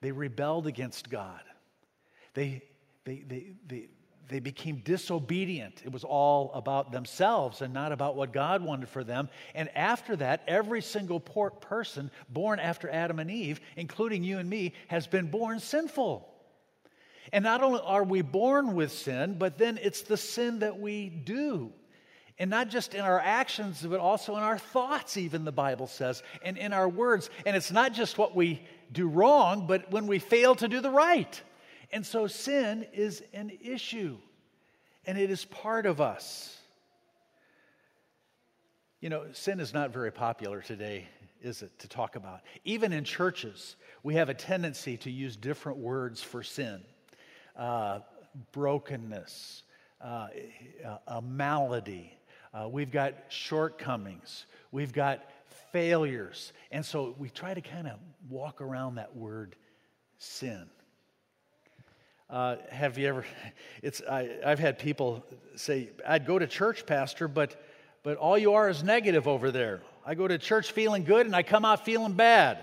They 0.00 0.12
rebelled 0.12 0.66
against 0.66 1.10
God. 1.10 1.40
They, 2.34 2.62
they, 3.04 3.24
they, 3.26 3.46
they, 3.66 3.88
they 4.28 4.40
became 4.40 4.82
disobedient. 4.84 5.82
It 5.84 5.92
was 5.92 6.04
all 6.04 6.52
about 6.52 6.92
themselves 6.92 7.62
and 7.62 7.72
not 7.72 7.92
about 7.92 8.14
what 8.14 8.32
God 8.32 8.62
wanted 8.62 8.88
for 8.88 9.02
them. 9.02 9.28
And 9.54 9.74
after 9.76 10.16
that, 10.16 10.42
every 10.46 10.82
single 10.82 11.20
person 11.20 12.10
born 12.28 12.60
after 12.60 12.90
Adam 12.90 13.18
and 13.18 13.30
Eve, 13.30 13.60
including 13.76 14.24
you 14.24 14.38
and 14.38 14.48
me, 14.48 14.74
has 14.88 15.06
been 15.06 15.30
born 15.30 15.60
sinful. 15.60 16.28
And 17.32 17.42
not 17.42 17.62
only 17.62 17.80
are 17.82 18.04
we 18.04 18.22
born 18.22 18.74
with 18.74 18.92
sin, 18.92 19.36
but 19.38 19.58
then 19.58 19.78
it's 19.82 20.02
the 20.02 20.16
sin 20.16 20.60
that 20.60 20.78
we 20.78 21.08
do. 21.08 21.72
And 22.38 22.50
not 22.50 22.68
just 22.68 22.94
in 22.94 23.00
our 23.00 23.18
actions, 23.18 23.84
but 23.84 23.98
also 23.98 24.36
in 24.36 24.42
our 24.42 24.58
thoughts, 24.58 25.16
even 25.16 25.44
the 25.44 25.52
Bible 25.52 25.88
says, 25.88 26.22
and 26.42 26.56
in 26.56 26.72
our 26.72 26.88
words. 26.88 27.30
And 27.44 27.56
it's 27.56 27.72
not 27.72 27.92
just 27.92 28.16
what 28.16 28.36
we 28.36 28.62
do 28.92 29.08
wrong, 29.08 29.66
but 29.66 29.90
when 29.90 30.06
we 30.06 30.18
fail 30.18 30.54
to 30.56 30.68
do 30.68 30.80
the 30.80 30.90
right. 30.90 31.42
And 31.90 32.04
so 32.04 32.26
sin 32.26 32.86
is 32.92 33.22
an 33.32 33.52
issue, 33.62 34.18
and 35.06 35.18
it 35.18 35.30
is 35.30 35.44
part 35.46 35.86
of 35.86 36.00
us. 36.00 36.56
You 39.00 39.08
know, 39.08 39.26
sin 39.32 39.60
is 39.60 39.72
not 39.72 39.92
very 39.92 40.12
popular 40.12 40.60
today, 40.60 41.08
is 41.40 41.62
it, 41.62 41.78
to 41.78 41.88
talk 41.88 42.16
about? 42.16 42.40
Even 42.64 42.92
in 42.92 43.04
churches, 43.04 43.76
we 44.02 44.14
have 44.14 44.28
a 44.28 44.34
tendency 44.34 44.96
to 44.98 45.10
use 45.10 45.36
different 45.36 45.78
words 45.78 46.22
for 46.22 46.42
sin 46.42 46.82
uh, 47.56 48.00
brokenness, 48.52 49.64
uh, 50.00 50.28
a 51.08 51.20
malady. 51.20 52.12
Uh, 52.54 52.68
we've 52.68 52.92
got 52.92 53.14
shortcomings. 53.28 54.46
We've 54.70 54.92
got 54.92 55.24
failures. 55.72 56.52
And 56.70 56.84
so 56.84 57.14
we 57.18 57.30
try 57.30 57.52
to 57.54 57.60
kind 57.60 57.88
of 57.88 57.98
walk 58.28 58.60
around 58.60 58.94
that 58.94 59.14
word 59.16 59.56
sin. 60.18 60.66
Uh, 62.30 62.56
have 62.70 62.98
you 62.98 63.08
ever? 63.08 63.24
It's 63.82 64.02
I, 64.08 64.28
I've 64.44 64.58
had 64.58 64.78
people 64.78 65.24
say, 65.56 65.90
"I'd 66.06 66.26
go 66.26 66.38
to 66.38 66.46
church, 66.46 66.84
pastor, 66.84 67.28
but 67.28 67.62
but 68.02 68.16
all 68.16 68.36
you 68.36 68.54
are 68.54 68.68
is 68.68 68.82
negative 68.82 69.26
over 69.28 69.50
there. 69.50 69.80
I 70.04 70.14
go 70.14 70.28
to 70.28 70.36
church 70.36 70.72
feeling 70.72 71.04
good, 71.04 71.26
and 71.26 71.34
I 71.34 71.42
come 71.42 71.64
out 71.64 71.84
feeling 71.84 72.12
bad." 72.12 72.58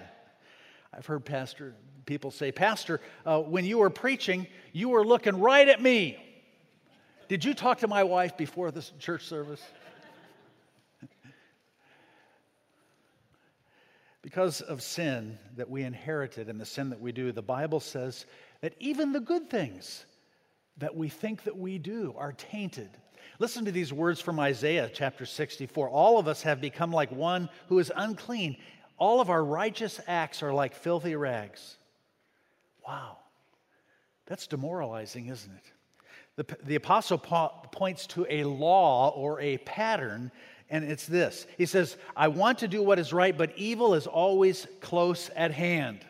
I've 0.93 1.05
heard 1.05 1.25
pastor 1.25 1.73
people 2.05 2.31
say, 2.31 2.51
"Pastor, 2.51 3.01
uh, 3.25 3.39
when 3.39 3.65
you 3.65 3.79
were 3.79 3.89
preaching, 3.89 4.45
you 4.71 4.89
were 4.89 5.05
looking 5.05 5.39
right 5.39 5.67
at 5.67 5.81
me." 5.81 6.21
Did 7.27 7.43
you 7.43 7.55
talk 7.55 7.79
to 7.79 7.87
my 7.87 8.03
wife 8.03 8.37
before 8.37 8.69
this 8.69 8.91
church 8.99 9.23
service? 9.23 9.63
because 14.21 14.61
of 14.61 14.83
sin 14.83 15.39
that 15.55 15.67
we 15.69 15.81
inherited 15.81 16.49
and 16.49 16.61
the 16.61 16.65
sin 16.65 16.91
that 16.91 17.01
we 17.01 17.11
do, 17.11 17.31
the 17.31 17.41
Bible 17.41 17.79
says 17.79 18.27
that 18.65 18.73
even 18.79 19.11
the 19.11 19.19
good 19.19 19.47
things 19.47 20.07
that 20.77 20.95
we 20.95 21.07
think 21.07 21.43
that 21.43 21.55
we 21.55 21.77
do 21.77 22.15
are 22.17 22.31
tainted. 22.31 22.89
Listen 23.37 23.63
to 23.63 23.71
these 23.71 23.93
words 23.93 24.19
from 24.19 24.39
Isaiah 24.39 24.89
chapter 24.91 25.23
64. 25.23 25.87
All 25.87 26.17
of 26.17 26.27
us 26.27 26.41
have 26.41 26.59
become 26.59 26.91
like 26.91 27.11
one 27.11 27.47
who 27.67 27.77
is 27.77 27.91
unclean. 27.95 28.57
All 28.97 29.21
of 29.21 29.29
our 29.29 29.45
righteous 29.45 29.99
acts 30.07 30.41
are 30.41 30.51
like 30.51 30.73
filthy 30.73 31.15
rags. 31.15 31.77
Wow. 32.87 33.17
That's 34.25 34.47
demoralizing, 34.47 35.27
isn't 35.27 35.51
it? 35.53 36.47
The, 36.47 36.57
the 36.65 36.75
Apostle 36.75 37.19
points 37.19 38.07
to 38.07 38.25
a 38.27 38.45
law 38.45 39.09
or 39.09 39.39
a 39.41 39.59
pattern, 39.59 40.31
and 40.71 40.83
it's 40.83 41.05
this. 41.05 41.45
He 41.59 41.67
says, 41.67 41.97
I 42.15 42.29
want 42.29 42.57
to 42.59 42.67
do 42.67 42.81
what 42.81 42.97
is 42.97 43.13
right, 43.13 43.37
but 43.37 43.55
evil 43.57 43.93
is 43.93 44.07
always 44.07 44.65
close 44.81 45.29
at 45.35 45.51
hand. 45.51 46.03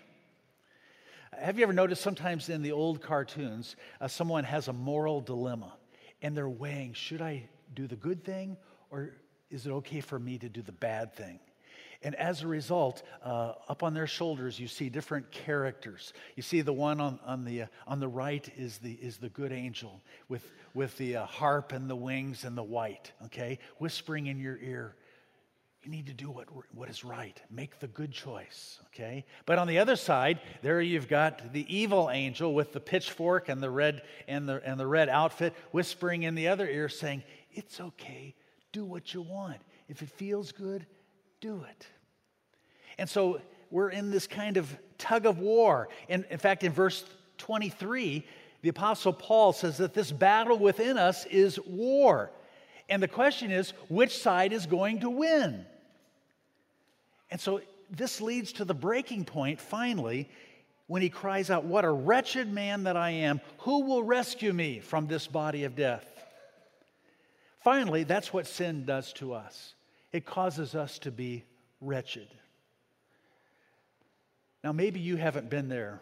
Have 1.39 1.57
you 1.57 1.63
ever 1.63 1.73
noticed 1.73 2.01
sometimes 2.01 2.49
in 2.49 2.61
the 2.61 2.71
old 2.71 3.01
cartoons, 3.01 3.75
uh, 3.99 4.07
someone 4.07 4.43
has 4.43 4.67
a 4.67 4.73
moral 4.73 5.21
dilemma 5.21 5.73
and 6.21 6.35
they're 6.35 6.49
weighing 6.49 6.93
should 6.93 7.21
I 7.21 7.49
do 7.73 7.87
the 7.87 7.95
good 7.95 8.23
thing 8.23 8.57
or 8.89 9.11
is 9.49 9.65
it 9.65 9.71
okay 9.71 10.01
for 10.01 10.19
me 10.19 10.37
to 10.39 10.49
do 10.49 10.61
the 10.61 10.71
bad 10.71 11.13
thing? 11.13 11.39
And 12.01 12.13
as 12.15 12.43
a 12.43 12.47
result, 12.47 13.03
uh, 13.23 13.53
up 13.67 13.81
on 13.81 13.93
their 13.93 14.05
shoulders, 14.05 14.59
you 14.59 14.67
see 14.67 14.89
different 14.89 15.31
characters. 15.31 16.13
You 16.35 16.43
see 16.43 16.61
the 16.61 16.73
one 16.73 16.99
on, 16.99 17.19
on, 17.25 17.45
the, 17.45 17.63
uh, 17.63 17.67
on 17.87 17.99
the 17.99 18.07
right 18.07 18.47
is 18.57 18.77
the, 18.77 18.93
is 18.93 19.17
the 19.17 19.29
good 19.29 19.51
angel 19.51 20.01
with, 20.29 20.51
with 20.73 20.95
the 20.97 21.17
uh, 21.17 21.25
harp 21.25 21.71
and 21.71 21.89
the 21.89 21.95
wings 21.95 22.43
and 22.43 22.57
the 22.57 22.63
white, 22.63 23.11
okay? 23.25 23.59
Whispering 23.79 24.27
in 24.27 24.39
your 24.39 24.57
ear, 24.57 24.95
you 25.85 25.91
need 25.91 26.07
to 26.07 26.13
do 26.13 26.31
what, 26.31 26.47
what 26.73 26.89
is 26.89 27.03
right. 27.03 27.39
Make 27.51 27.79
the 27.79 27.87
good 27.87 28.11
choice, 28.11 28.79
okay? 28.87 29.23
But 29.45 29.59
on 29.59 29.67
the 29.67 29.77
other 29.77 29.95
side, 29.95 30.39
there 30.63 30.81
you've 30.81 31.07
got 31.07 31.53
the 31.53 31.65
evil 31.73 32.09
angel 32.09 32.55
with 32.55 32.73
the 32.73 32.79
pitchfork 32.79 33.49
and 33.49 33.61
the 33.61 33.69
red 33.69 34.01
and 34.27 34.49
the, 34.49 34.61
and 34.65 34.79
the 34.79 34.87
red 34.87 35.09
outfit 35.09 35.53
whispering 35.71 36.23
in 36.23 36.33
the 36.33 36.47
other 36.47 36.67
ear 36.67 36.89
saying, 36.89 37.21
It's 37.51 37.79
okay. 37.79 38.33
Do 38.71 38.83
what 38.83 39.13
you 39.13 39.21
want. 39.21 39.57
If 39.87 40.01
it 40.01 40.09
feels 40.09 40.51
good, 40.51 40.87
do 41.39 41.63
it. 41.69 41.87
And 42.97 43.07
so 43.07 43.39
we're 43.69 43.89
in 43.89 44.09
this 44.09 44.25
kind 44.25 44.57
of 44.57 44.75
tug 44.97 45.27
of 45.27 45.37
war. 45.37 45.89
And 46.09 46.25
in 46.31 46.39
fact, 46.39 46.63
in 46.63 46.71
verse 46.71 47.05
23, 47.37 48.25
the 48.63 48.69
Apostle 48.69 49.13
Paul 49.13 49.53
says 49.53 49.77
that 49.77 49.93
this 49.93 50.11
battle 50.11 50.57
within 50.57 50.97
us 50.97 51.25
is 51.27 51.59
war. 51.67 52.31
And 52.89 53.03
the 53.03 53.07
question 53.07 53.51
is, 53.51 53.71
which 53.87 54.17
side 54.17 54.51
is 54.51 54.65
going 54.65 55.01
to 55.01 55.09
win? 55.11 55.65
And 57.35 57.41
so 57.41 57.59
this 57.89 58.21
leads 58.21 58.53
to 58.53 58.63
the 58.63 58.73
breaking 58.73 59.25
point 59.25 59.59
finally 59.59 60.29
when 60.87 61.01
he 61.01 61.09
cries 61.09 61.49
out, 61.49 61.65
What 61.65 61.83
a 61.83 61.91
wretched 61.91 62.49
man 62.49 62.83
that 62.83 62.95
I 62.95 63.09
am! 63.09 63.41
Who 63.57 63.81
will 63.81 64.03
rescue 64.03 64.53
me 64.53 64.79
from 64.79 65.07
this 65.07 65.27
body 65.27 65.65
of 65.65 65.75
death? 65.75 66.05
Finally, 67.59 68.05
that's 68.05 68.31
what 68.31 68.47
sin 68.47 68.85
does 68.85 69.11
to 69.15 69.33
us 69.33 69.75
it 70.13 70.25
causes 70.25 70.75
us 70.75 70.97
to 70.99 71.11
be 71.11 71.43
wretched. 71.81 72.29
Now, 74.63 74.71
maybe 74.71 75.01
you 75.01 75.17
haven't 75.17 75.49
been 75.49 75.67
there, 75.67 75.99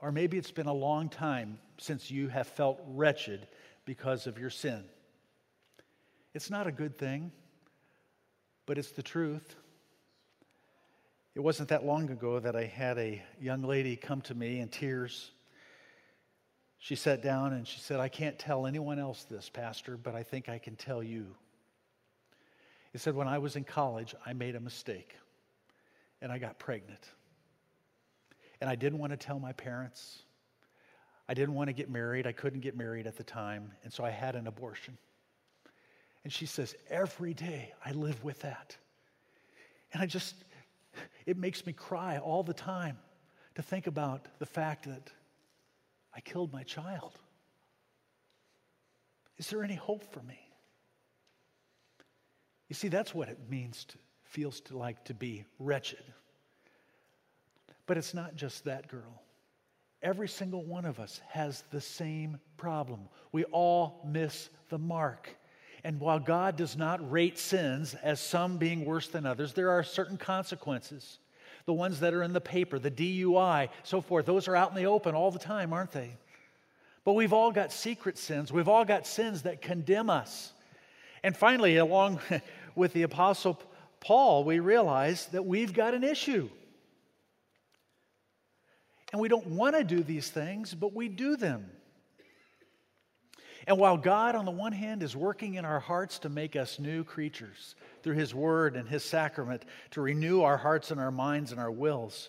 or 0.00 0.12
maybe 0.12 0.36
it's 0.36 0.50
been 0.50 0.66
a 0.66 0.74
long 0.74 1.08
time 1.08 1.58
since 1.78 2.10
you 2.10 2.28
have 2.28 2.46
felt 2.46 2.78
wretched 2.88 3.48
because 3.86 4.26
of 4.26 4.38
your 4.38 4.50
sin. 4.50 4.84
It's 6.34 6.50
not 6.50 6.66
a 6.66 6.72
good 6.72 6.98
thing, 6.98 7.32
but 8.66 8.76
it's 8.76 8.90
the 8.90 9.02
truth. 9.02 9.56
It 11.34 11.40
wasn't 11.40 11.68
that 11.70 11.84
long 11.84 12.10
ago 12.10 12.38
that 12.38 12.54
I 12.54 12.64
had 12.64 12.96
a 12.96 13.20
young 13.40 13.62
lady 13.62 13.96
come 13.96 14.20
to 14.22 14.34
me 14.34 14.60
in 14.60 14.68
tears. 14.68 15.32
She 16.78 16.94
sat 16.94 17.22
down 17.22 17.52
and 17.52 17.66
she 17.66 17.80
said, 17.80 17.98
I 17.98 18.08
can't 18.08 18.38
tell 18.38 18.66
anyone 18.66 19.00
else 19.00 19.24
this, 19.24 19.48
Pastor, 19.48 19.96
but 19.96 20.14
I 20.14 20.22
think 20.22 20.48
I 20.48 20.58
can 20.58 20.76
tell 20.76 21.02
you. 21.02 21.26
He 22.92 22.98
said, 22.98 23.16
When 23.16 23.26
I 23.26 23.38
was 23.38 23.56
in 23.56 23.64
college, 23.64 24.14
I 24.24 24.32
made 24.32 24.54
a 24.54 24.60
mistake 24.60 25.16
and 26.22 26.30
I 26.30 26.38
got 26.38 26.58
pregnant. 26.60 27.10
And 28.60 28.70
I 28.70 28.76
didn't 28.76 28.98
want 28.98 29.10
to 29.10 29.16
tell 29.16 29.40
my 29.40 29.52
parents. 29.52 30.22
I 31.28 31.34
didn't 31.34 31.54
want 31.54 31.68
to 31.68 31.72
get 31.72 31.90
married. 31.90 32.26
I 32.28 32.32
couldn't 32.32 32.60
get 32.60 32.76
married 32.76 33.08
at 33.08 33.16
the 33.16 33.24
time. 33.24 33.72
And 33.82 33.92
so 33.92 34.04
I 34.04 34.10
had 34.10 34.36
an 34.36 34.46
abortion. 34.46 34.96
And 36.22 36.32
she 36.32 36.46
says, 36.46 36.76
Every 36.88 37.34
day 37.34 37.74
I 37.84 37.90
live 37.90 38.22
with 38.22 38.40
that. 38.42 38.76
And 39.92 40.00
I 40.00 40.06
just, 40.06 40.36
it 41.26 41.36
makes 41.36 41.64
me 41.66 41.72
cry 41.72 42.18
all 42.18 42.42
the 42.42 42.54
time 42.54 42.98
to 43.54 43.62
think 43.62 43.86
about 43.86 44.26
the 44.38 44.46
fact 44.46 44.86
that 44.86 45.10
I 46.14 46.20
killed 46.20 46.52
my 46.52 46.62
child. 46.62 47.12
Is 49.36 49.48
there 49.48 49.64
any 49.64 49.74
hope 49.74 50.12
for 50.12 50.22
me? 50.22 50.38
You 52.68 52.74
see, 52.74 52.88
that's 52.88 53.14
what 53.14 53.28
it 53.28 53.38
means 53.48 53.84
to 53.86 53.98
feels 54.34 54.60
to 54.60 54.76
like 54.76 55.04
to 55.04 55.14
be 55.14 55.44
wretched. 55.60 56.02
But 57.86 57.96
it's 57.96 58.14
not 58.14 58.34
just 58.34 58.64
that 58.64 58.88
girl. 58.88 59.22
Every 60.02 60.26
single 60.26 60.64
one 60.64 60.84
of 60.84 60.98
us 60.98 61.20
has 61.28 61.62
the 61.70 61.80
same 61.80 62.38
problem. 62.56 63.08
We 63.30 63.44
all 63.44 64.02
miss 64.04 64.50
the 64.70 64.78
mark. 64.78 65.30
And 65.84 66.00
while 66.00 66.18
God 66.18 66.56
does 66.56 66.76
not 66.76 67.10
rate 67.10 67.38
sins 67.38 67.94
as 68.02 68.18
some 68.18 68.56
being 68.56 68.86
worse 68.86 69.08
than 69.08 69.26
others, 69.26 69.52
there 69.52 69.70
are 69.70 69.82
certain 69.82 70.16
consequences. 70.16 71.18
The 71.66 71.74
ones 71.74 72.00
that 72.00 72.14
are 72.14 72.22
in 72.22 72.32
the 72.32 72.40
paper, 72.40 72.78
the 72.78 72.90
DUI, 72.90 73.68
so 73.82 74.00
forth, 74.00 74.24
those 74.24 74.48
are 74.48 74.56
out 74.56 74.70
in 74.70 74.76
the 74.76 74.86
open 74.86 75.14
all 75.14 75.30
the 75.30 75.38
time, 75.38 75.74
aren't 75.74 75.92
they? 75.92 76.16
But 77.04 77.12
we've 77.12 77.34
all 77.34 77.52
got 77.52 77.70
secret 77.70 78.16
sins. 78.16 78.50
We've 78.50 78.68
all 78.68 78.86
got 78.86 79.06
sins 79.06 79.42
that 79.42 79.60
condemn 79.60 80.08
us. 80.08 80.52
And 81.22 81.36
finally, 81.36 81.76
along 81.76 82.20
with 82.74 82.94
the 82.94 83.02
Apostle 83.02 83.60
Paul, 84.00 84.44
we 84.44 84.60
realize 84.60 85.26
that 85.26 85.44
we've 85.44 85.74
got 85.74 85.92
an 85.92 86.02
issue. 86.02 86.48
And 89.12 89.20
we 89.20 89.28
don't 89.28 89.46
want 89.48 89.76
to 89.76 89.84
do 89.84 90.02
these 90.02 90.30
things, 90.30 90.74
but 90.74 90.94
we 90.94 91.08
do 91.08 91.36
them. 91.36 91.70
And 93.66 93.78
while 93.78 93.96
God, 93.96 94.34
on 94.34 94.44
the 94.44 94.50
one 94.50 94.72
hand, 94.72 95.02
is 95.02 95.16
working 95.16 95.54
in 95.54 95.64
our 95.64 95.80
hearts 95.80 96.18
to 96.20 96.28
make 96.28 96.54
us 96.54 96.78
new 96.78 97.02
creatures 97.02 97.74
through 98.02 98.14
His 98.14 98.34
Word 98.34 98.76
and 98.76 98.88
His 98.88 99.02
sacrament 99.02 99.64
to 99.92 100.02
renew 100.02 100.42
our 100.42 100.56
hearts 100.56 100.90
and 100.90 101.00
our 101.00 101.10
minds 101.10 101.50
and 101.50 101.60
our 101.60 101.70
wills, 101.70 102.28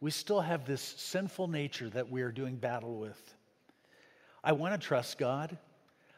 we 0.00 0.10
still 0.10 0.40
have 0.40 0.64
this 0.64 0.80
sinful 0.80 1.48
nature 1.48 1.90
that 1.90 2.10
we 2.10 2.22
are 2.22 2.32
doing 2.32 2.56
battle 2.56 2.98
with. 2.98 3.34
I 4.42 4.52
want 4.52 4.72
to 4.72 4.86
trust 4.86 5.18
God. 5.18 5.58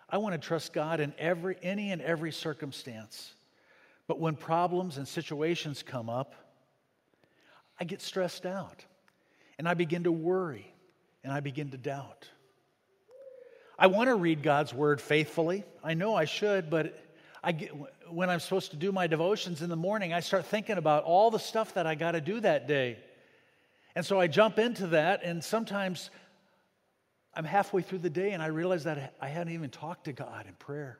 I 0.08 0.18
want 0.18 0.40
to 0.40 0.46
trust 0.46 0.72
God 0.72 1.00
in 1.00 1.12
every, 1.18 1.56
any 1.62 1.90
and 1.90 2.00
every 2.00 2.30
circumstance. 2.30 3.34
But 4.06 4.20
when 4.20 4.36
problems 4.36 4.98
and 4.98 5.08
situations 5.08 5.82
come 5.82 6.08
up, 6.08 6.34
I 7.80 7.84
get 7.84 8.00
stressed 8.00 8.46
out 8.46 8.84
and 9.58 9.68
I 9.68 9.74
begin 9.74 10.04
to 10.04 10.12
worry 10.12 10.72
and 11.24 11.32
I 11.32 11.40
begin 11.40 11.70
to 11.70 11.78
doubt. 11.78 12.28
I 13.78 13.86
want 13.86 14.08
to 14.08 14.14
read 14.14 14.42
God's 14.42 14.72
word 14.72 15.00
faithfully. 15.00 15.64
I 15.82 15.94
know 15.94 16.14
I 16.14 16.24
should, 16.24 16.70
but 16.70 17.02
I 17.42 17.52
get, 17.52 17.72
when 18.10 18.30
I'm 18.30 18.40
supposed 18.40 18.70
to 18.70 18.76
do 18.76 18.92
my 18.92 19.06
devotions 19.06 19.62
in 19.62 19.68
the 19.68 19.76
morning, 19.76 20.12
I 20.12 20.20
start 20.20 20.46
thinking 20.46 20.78
about 20.78 21.04
all 21.04 21.30
the 21.30 21.38
stuff 21.38 21.74
that 21.74 21.86
I 21.86 21.94
got 21.94 22.12
to 22.12 22.20
do 22.20 22.40
that 22.40 22.68
day. 22.68 22.98
And 23.94 24.04
so 24.06 24.20
I 24.20 24.26
jump 24.26 24.58
into 24.58 24.88
that, 24.88 25.22
and 25.22 25.42
sometimes 25.42 26.10
I'm 27.34 27.44
halfway 27.44 27.82
through 27.82 27.98
the 27.98 28.10
day 28.10 28.32
and 28.32 28.42
I 28.42 28.46
realize 28.46 28.84
that 28.84 29.14
I 29.20 29.28
hadn't 29.28 29.54
even 29.54 29.70
talked 29.70 30.04
to 30.04 30.12
God 30.12 30.46
in 30.46 30.54
prayer. 30.54 30.98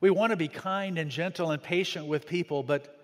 We 0.00 0.10
want 0.10 0.30
to 0.30 0.36
be 0.36 0.48
kind 0.48 0.98
and 0.98 1.10
gentle 1.10 1.50
and 1.50 1.62
patient 1.62 2.06
with 2.06 2.26
people, 2.26 2.62
but 2.62 2.96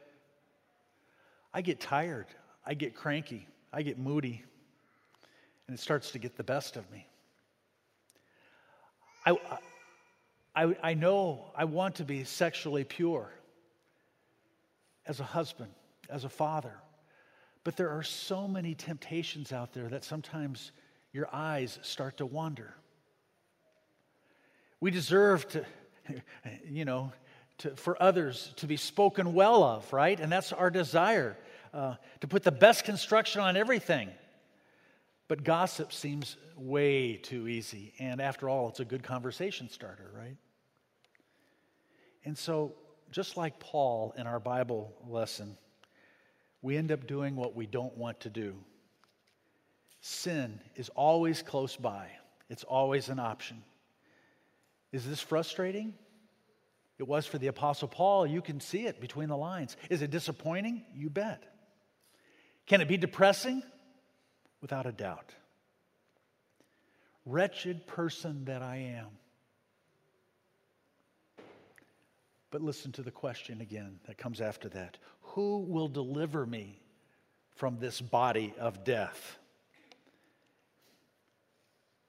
I 1.52 1.60
get 1.62 1.80
tired. 1.80 2.26
I 2.66 2.74
get 2.74 2.96
cranky, 2.96 3.46
I 3.72 3.82
get 3.82 3.96
moody, 3.96 4.42
and 5.68 5.78
it 5.78 5.80
starts 5.80 6.10
to 6.10 6.18
get 6.18 6.36
the 6.36 6.42
best 6.42 6.76
of 6.76 6.90
me. 6.90 7.06
I, 9.26 9.36
I, 10.54 10.76
I 10.82 10.94
know 10.94 11.50
I 11.54 11.64
want 11.64 11.96
to 11.96 12.04
be 12.04 12.24
sexually 12.24 12.84
pure. 12.84 13.30
as 15.06 15.20
a 15.20 15.24
husband, 15.24 15.72
as 16.08 16.24
a 16.24 16.28
father. 16.28 16.74
But 17.64 17.76
there 17.76 17.90
are 17.90 18.02
so 18.02 18.46
many 18.46 18.74
temptations 18.74 19.52
out 19.52 19.72
there 19.72 19.88
that 19.88 20.04
sometimes 20.04 20.70
your 21.12 21.28
eyes 21.32 21.78
start 21.82 22.18
to 22.18 22.26
wander. 22.26 22.74
We 24.80 24.90
deserve 24.90 25.48
to, 25.48 25.64
you 26.68 26.84
know, 26.84 27.12
to, 27.58 27.74
for 27.76 28.00
others 28.00 28.52
to 28.56 28.66
be 28.66 28.76
spoken 28.76 29.34
well 29.34 29.64
of, 29.64 29.92
right? 29.92 30.18
And 30.18 30.30
that's 30.30 30.52
our 30.52 30.70
desire 30.70 31.36
uh, 31.72 31.94
to 32.20 32.28
put 32.28 32.42
the 32.42 32.52
best 32.52 32.84
construction 32.84 33.40
on 33.40 33.56
everything. 33.56 34.10
But 35.28 35.42
gossip 35.42 35.92
seems 35.92 36.36
way 36.56 37.16
too 37.16 37.48
easy. 37.48 37.92
And 37.98 38.20
after 38.20 38.48
all, 38.48 38.68
it's 38.68 38.80
a 38.80 38.84
good 38.84 39.02
conversation 39.02 39.68
starter, 39.68 40.10
right? 40.16 40.36
And 42.24 42.36
so, 42.36 42.74
just 43.10 43.36
like 43.36 43.58
Paul 43.60 44.14
in 44.16 44.26
our 44.26 44.40
Bible 44.40 44.92
lesson, 45.08 45.56
we 46.62 46.76
end 46.76 46.90
up 46.90 47.06
doing 47.06 47.36
what 47.36 47.54
we 47.54 47.66
don't 47.66 47.96
want 47.96 48.20
to 48.20 48.30
do. 48.30 48.54
Sin 50.00 50.60
is 50.76 50.88
always 50.90 51.42
close 51.42 51.76
by, 51.76 52.08
it's 52.48 52.64
always 52.64 53.08
an 53.08 53.18
option. 53.18 53.62
Is 54.92 55.06
this 55.06 55.20
frustrating? 55.20 55.94
It 56.98 57.06
was 57.06 57.26
for 57.26 57.36
the 57.38 57.48
Apostle 57.48 57.88
Paul. 57.88 58.26
You 58.26 58.40
can 58.40 58.60
see 58.60 58.86
it 58.86 59.00
between 59.00 59.28
the 59.28 59.36
lines. 59.36 59.76
Is 59.90 60.00
it 60.00 60.10
disappointing? 60.10 60.82
You 60.94 61.10
bet. 61.10 61.42
Can 62.66 62.80
it 62.80 62.88
be 62.88 62.96
depressing? 62.96 63.62
Without 64.66 64.84
a 64.86 64.90
doubt. 64.90 65.32
Wretched 67.24 67.86
person 67.86 68.46
that 68.46 68.62
I 68.62 68.78
am. 68.98 69.06
But 72.50 72.62
listen 72.62 72.90
to 72.90 73.02
the 73.02 73.12
question 73.12 73.60
again 73.60 74.00
that 74.08 74.18
comes 74.18 74.40
after 74.40 74.68
that 74.70 74.98
Who 75.20 75.58
will 75.58 75.86
deliver 75.86 76.44
me 76.44 76.80
from 77.54 77.78
this 77.78 78.00
body 78.00 78.54
of 78.58 78.82
death? 78.82 79.38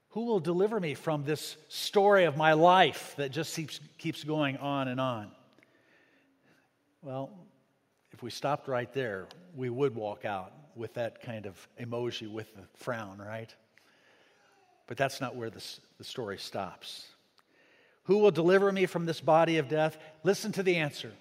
Who 0.10 0.26
will 0.26 0.40
deliver 0.40 0.80
me 0.80 0.96
from 0.96 1.26
this 1.26 1.58
story 1.68 2.24
of 2.24 2.38
my 2.38 2.54
life 2.54 3.14
that 3.18 3.30
just 3.30 3.56
keeps, 3.56 3.80
keeps 4.00 4.24
going 4.24 4.58
on 4.58 4.88
and 4.88 5.00
on? 5.00 5.30
Well, 7.04 7.30
if 8.14 8.24
we 8.24 8.32
stopped 8.32 8.68
right 8.68 8.92
there, 8.94 9.28
we 9.56 9.70
would 9.70 9.94
walk 9.94 10.26
out 10.26 10.52
with 10.78 10.94
that 10.96 11.22
kind 11.22 11.46
of 11.46 11.68
emoji 11.80 12.32
with 12.32 12.54
the 12.56 12.64
frown, 12.76 13.18
right? 13.18 13.54
But 14.88 14.98
that's 14.98 15.20
not 15.20 15.36
where 15.36 15.50
this, 15.50 15.80
the 15.98 16.04
story 16.04 16.38
stops. 16.38 17.08
Who 18.04 18.20
will 18.20 18.32
deliver 18.32 18.72
me 18.72 18.86
from 18.86 19.06
this 19.06 19.20
body 19.20 19.58
of 19.58 19.68
death? 19.68 19.98
Listen 20.24 20.52
to 20.54 20.64
the 20.64 20.78
answer. 20.78 21.12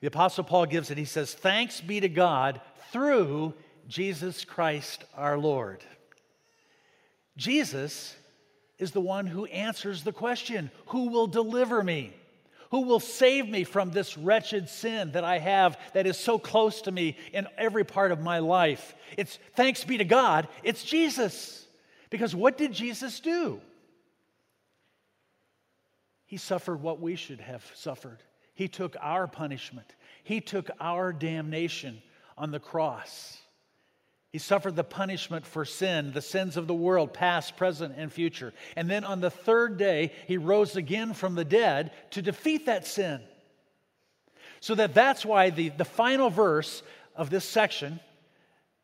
The 0.00 0.06
Apostle 0.06 0.44
Paul 0.44 0.66
gives 0.66 0.90
it. 0.90 0.98
He 0.98 1.04
says, 1.04 1.34
Thanks 1.34 1.80
be 1.80 2.00
to 2.00 2.08
God 2.08 2.60
through 2.92 3.54
Jesus 3.88 4.44
Christ 4.44 5.04
our 5.16 5.36
Lord. 5.36 5.84
Jesus 7.36 8.14
is 8.78 8.92
the 8.92 9.00
one 9.00 9.26
who 9.26 9.46
answers 9.46 10.04
the 10.04 10.12
question 10.12 10.70
Who 10.86 11.08
will 11.08 11.26
deliver 11.26 11.82
me? 11.82 12.14
Who 12.70 12.82
will 12.82 13.00
save 13.00 13.48
me 13.48 13.64
from 13.64 13.90
this 13.90 14.16
wretched 14.16 14.68
sin 14.68 15.12
that 15.12 15.24
I 15.24 15.38
have 15.38 15.78
that 15.92 16.06
is 16.06 16.16
so 16.16 16.38
close 16.38 16.82
to 16.82 16.92
me 16.92 17.16
in 17.32 17.48
every 17.58 17.84
part 17.84 18.12
of 18.12 18.20
my 18.20 18.38
life? 18.38 18.94
It's 19.16 19.38
thanks 19.54 19.82
be 19.84 19.98
to 19.98 20.04
God, 20.04 20.46
it's 20.62 20.84
Jesus. 20.84 21.66
Because 22.10 22.34
what 22.34 22.58
did 22.58 22.72
Jesus 22.72 23.20
do? 23.20 23.60
He 26.26 26.36
suffered 26.36 26.80
what 26.80 27.00
we 27.00 27.16
should 27.16 27.40
have 27.40 27.68
suffered. 27.74 28.22
He 28.54 28.68
took 28.68 28.96
our 29.00 29.26
punishment, 29.26 29.94
He 30.22 30.40
took 30.40 30.70
our 30.80 31.12
damnation 31.12 32.00
on 32.38 32.52
the 32.52 32.60
cross. 32.60 33.38
He 34.32 34.38
suffered 34.38 34.76
the 34.76 34.84
punishment 34.84 35.44
for 35.44 35.64
sin, 35.64 36.12
the 36.12 36.22
sins 36.22 36.56
of 36.56 36.68
the 36.68 36.74
world, 36.74 37.12
past, 37.12 37.56
present, 37.56 37.94
and 37.96 38.12
future. 38.12 38.52
And 38.76 38.88
then 38.88 39.04
on 39.04 39.20
the 39.20 39.30
third 39.30 39.76
day, 39.76 40.12
he 40.28 40.38
rose 40.38 40.76
again 40.76 41.14
from 41.14 41.34
the 41.34 41.44
dead 41.44 41.90
to 42.10 42.22
defeat 42.22 42.66
that 42.66 42.86
sin. 42.86 43.20
So 44.60 44.76
that 44.76 44.94
that's 44.94 45.24
why 45.24 45.50
the, 45.50 45.70
the 45.70 45.84
final 45.84 46.30
verse 46.30 46.84
of 47.16 47.28
this 47.28 47.44
section, 47.44 47.98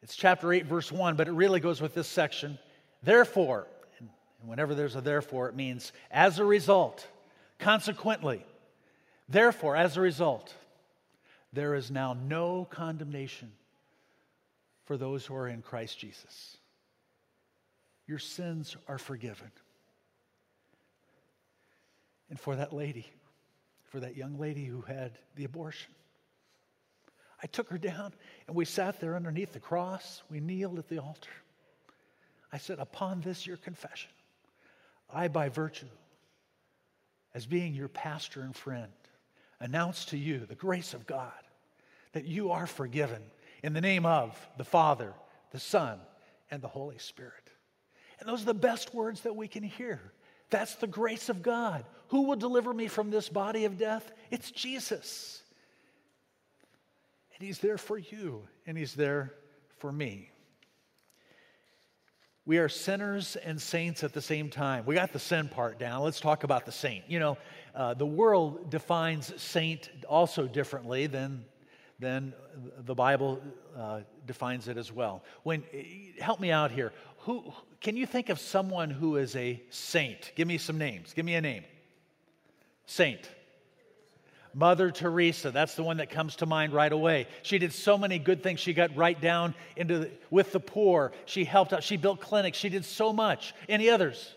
it's 0.03 0.17
chapter 0.17 0.53
8, 0.53 0.67
verse 0.67 0.91
1, 0.91 1.15
but 1.15 1.29
it 1.29 1.33
really 1.33 1.61
goes 1.61 1.81
with 1.81 1.95
this 1.95 2.09
section. 2.09 2.59
Therefore, 3.05 3.69
and 4.01 4.09
whenever 4.49 4.75
there's 4.75 4.97
a 4.97 5.01
therefore, 5.01 5.49
it 5.49 5.55
means 5.55 5.93
as 6.11 6.41
a 6.41 6.45
result, 6.45 7.07
consequently, 7.61 8.45
therefore, 9.29 9.77
as 9.77 9.97
a 9.97 10.01
result, 10.01 10.53
there 11.53 11.77
is 11.77 11.89
now 11.89 12.15
no 12.15 12.67
condemnation 12.69 13.53
for 14.87 14.97
those 14.97 15.27
who 15.27 15.35
are 15.35 15.49
in 15.49 15.63
Christ 15.63 15.99
Jesus. 15.99 16.57
Your 18.07 18.21
sins 18.21 18.77
are 18.89 18.99
forgiven. 18.99 19.51
And 22.31 22.39
for 22.39 22.57
that 22.57 22.73
lady, 22.73 23.07
for 23.85 24.01
that 24.01 24.17
young 24.17 24.39
lady 24.39 24.65
who 24.65 24.81
had 24.81 25.19
the 25.35 25.45
abortion, 25.45 25.93
I 27.43 27.47
took 27.49 27.69
her 27.69 27.79
down 27.79 28.13
and 28.47 28.57
we 28.57 28.65
sat 28.65 29.01
there 29.01 29.17
underneath 29.17 29.53
the 29.53 29.61
cross. 29.61 30.23
We 30.31 30.41
kneeled 30.41 30.79
at 30.79 30.89
the 30.89 30.99
altar. 30.99 31.31
I 32.53 32.59
said, 32.59 32.79
Upon 32.79 33.21
this, 33.21 33.47
your 33.47 33.57
confession, 33.59 34.11
I, 35.13 35.29
by 35.29 35.49
virtue, 35.49 35.87
as 37.35 37.45
being 37.45 37.75
your 37.75 37.89
pastor 37.89 38.41
and 38.43 38.55
friend, 38.55 38.93
announce 39.61 40.07
to 40.07 40.17
you 40.17 40.47
the 40.47 40.55
grace 40.55 40.95
of 40.95 41.07
God 41.07 41.33
that 42.13 42.25
you 42.25 42.51
are 42.53 42.67
forgiven 42.67 43.23
in 43.63 43.73
the 43.73 43.81
name 43.81 44.07
of 44.07 44.39
the 44.57 44.65
Father, 44.65 45.13
the 45.51 45.61
Son, 45.61 45.99
and 46.51 46.63
the 46.63 46.69
Holy 46.69 46.99
Spirit. 46.99 47.33
And 48.21 48.29
those 48.29 48.43
are 48.43 48.47
the 48.47 48.55
best 48.55 48.95
words 48.95 49.23
that 49.23 49.37
we 49.37 49.49
can 49.49 49.63
hear. 49.63 50.01
That's 50.51 50.77
the 50.77 50.87
grace 50.87 51.29
of 51.29 51.43
God. 51.43 51.85
Who 52.09 52.23
will 52.23 52.37
deliver 52.37 52.73
me 52.73 52.89
from 52.89 53.11
this 53.11 53.29
body 53.29 53.65
of 53.65 53.79
death? 53.79 54.13
It's 54.31 54.51
Jesus. 54.51 55.43
And 57.37 57.47
He's 57.47 57.59
there 57.59 57.79
for 57.79 57.99
you, 57.99 58.47
and 58.67 58.79
He's 58.79 58.95
there 58.95 59.35
for 59.79 59.93
me. 59.93 60.31
We 62.47 62.59
are 62.59 62.69
sinners 62.69 63.35
and 63.35 63.61
saints 63.61 64.05
at 64.05 64.13
the 64.13 64.23
same 64.23 64.51
time. 64.51 64.87
We 64.87 64.95
got 64.95 65.13
the 65.13 65.19
sin 65.19 65.49
part 65.49 65.81
down. 65.81 66.03
Let's 66.03 66.21
talk 66.21 66.45
about 66.45 66.65
the 66.65 66.71
saint. 66.71 67.11
You 67.11 67.19
know, 67.19 67.39
uh, 67.75 67.95
the 67.95 68.07
world 68.07 68.71
defines 68.71 69.33
saint 69.43 69.91
also 70.09 70.47
differently 70.47 71.09
than 71.09 71.45
then 71.99 72.35
the 72.85 72.95
Bible 72.95 73.41
uh, 73.77 74.01
defines 74.27 74.69
it 74.69 74.77
as 74.77 74.93
well. 74.93 75.25
When 75.43 75.65
help 76.21 76.41
me 76.41 76.51
out 76.51 76.71
here. 76.71 76.93
Who 77.21 77.53
can 77.81 77.97
you 77.97 78.07
think 78.07 78.29
of 78.29 78.39
someone 78.39 78.91
who 78.91 79.17
is 79.17 79.35
a 79.35 79.61
saint? 79.71 80.33
Give 80.37 80.47
me 80.47 80.59
some 80.59 80.79
names. 80.79 81.13
Give 81.13 81.25
me 81.25 81.35
a 81.35 81.41
name. 81.41 81.65
Saint. 82.87 83.29
Mother 84.55 84.91
Teresa, 84.91 85.51
that's 85.51 85.75
the 85.75 85.83
one 85.83 85.99
that 85.99 86.09
comes 86.09 86.37
to 86.37 86.47
mind 86.47 86.73
right 86.73 86.93
away. 86.93 87.27
She 87.43 87.59
did 87.59 87.75
so 87.75 87.99
many 87.99 88.19
good 88.19 88.43
things. 88.43 88.59
She 88.59 88.73
got 88.73 88.97
right 88.97 89.21
down 89.21 89.55
into 89.77 89.99
the, 89.99 90.11
with 90.31 90.53
the 90.53 90.61
poor. 90.61 91.13
She 91.27 91.45
helped 91.45 91.75
out. 91.75 91.83
She 91.83 91.99
built 91.99 92.21
clinics. 92.21 92.57
She 92.57 92.71
did 92.71 92.87
so 92.87 93.13
much. 93.13 93.55
Any 93.69 93.91
others? 93.91 94.35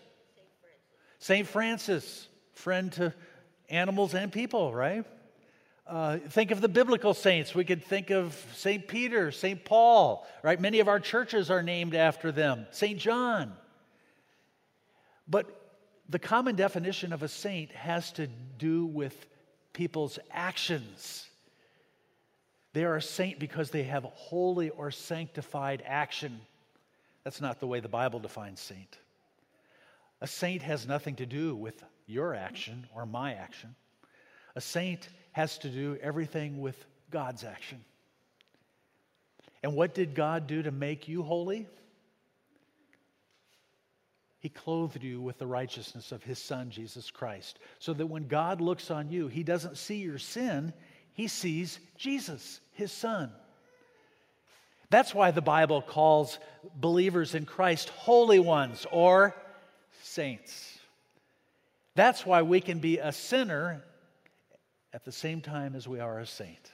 St. 1.20 1.46
Francis, 1.46 2.28
friend 2.52 2.92
to 2.92 3.14
animals 3.70 4.14
and 4.14 4.30
people, 4.30 4.74
right? 4.74 5.06
Uh, 5.90 6.18
think 6.28 6.52
of 6.52 6.60
the 6.60 6.68
biblical 6.68 7.12
saints. 7.14 7.52
We 7.52 7.64
could 7.64 7.84
think 7.84 8.10
of 8.10 8.40
St. 8.54 8.86
Peter, 8.86 9.32
St. 9.32 9.64
Paul, 9.64 10.24
right? 10.40 10.60
Many 10.60 10.78
of 10.78 10.86
our 10.86 11.00
churches 11.00 11.50
are 11.50 11.64
named 11.64 11.96
after 11.96 12.30
them, 12.30 12.68
St. 12.70 12.96
John. 12.96 13.52
But 15.26 15.46
the 16.08 16.20
common 16.20 16.54
definition 16.54 17.12
of 17.12 17.24
a 17.24 17.28
saint 17.28 17.72
has 17.72 18.12
to 18.12 18.28
do 18.56 18.86
with 18.86 19.26
people's 19.72 20.20
actions. 20.30 21.26
They 22.72 22.84
are 22.84 22.94
a 22.94 23.02
saint 23.02 23.40
because 23.40 23.70
they 23.70 23.82
have 23.82 24.04
holy 24.04 24.70
or 24.70 24.92
sanctified 24.92 25.82
action. 25.84 26.40
That's 27.24 27.40
not 27.40 27.58
the 27.58 27.66
way 27.66 27.80
the 27.80 27.88
Bible 27.88 28.20
defines 28.20 28.60
saint. 28.60 28.98
A 30.20 30.28
saint 30.28 30.62
has 30.62 30.86
nothing 30.86 31.16
to 31.16 31.26
do 31.26 31.56
with 31.56 31.82
your 32.06 32.32
action 32.32 32.86
or 32.94 33.06
my 33.06 33.34
action. 33.34 33.74
A 34.54 34.60
saint 34.60 35.08
has 35.32 35.58
to 35.58 35.68
do 35.68 35.96
everything 36.02 36.60
with 36.60 36.76
God's 37.10 37.44
action. 37.44 37.84
And 39.62 39.74
what 39.74 39.94
did 39.94 40.14
God 40.14 40.46
do 40.46 40.62
to 40.62 40.70
make 40.70 41.08
you 41.08 41.22
holy? 41.22 41.66
He 44.38 44.48
clothed 44.48 45.02
you 45.02 45.20
with 45.20 45.38
the 45.38 45.46
righteousness 45.46 46.12
of 46.12 46.22
His 46.22 46.38
Son, 46.38 46.70
Jesus 46.70 47.10
Christ, 47.10 47.58
so 47.78 47.92
that 47.92 48.06
when 48.06 48.26
God 48.26 48.60
looks 48.60 48.90
on 48.90 49.10
you, 49.10 49.28
He 49.28 49.42
doesn't 49.42 49.76
see 49.76 49.96
your 49.96 50.18
sin, 50.18 50.72
He 51.12 51.28
sees 51.28 51.78
Jesus, 51.98 52.60
His 52.72 52.90
Son. 52.90 53.30
That's 54.88 55.14
why 55.14 55.30
the 55.30 55.42
Bible 55.42 55.82
calls 55.82 56.38
believers 56.74 57.34
in 57.34 57.44
Christ 57.44 57.90
holy 57.90 58.40
ones 58.40 58.86
or 58.90 59.36
saints. 60.02 60.78
That's 61.94 62.24
why 62.24 62.42
we 62.42 62.60
can 62.60 62.78
be 62.78 62.98
a 62.98 63.12
sinner 63.12 63.84
at 64.92 65.04
the 65.04 65.12
same 65.12 65.40
time 65.40 65.74
as 65.74 65.86
we 65.86 66.00
are 66.00 66.18
a 66.18 66.26
saint. 66.26 66.72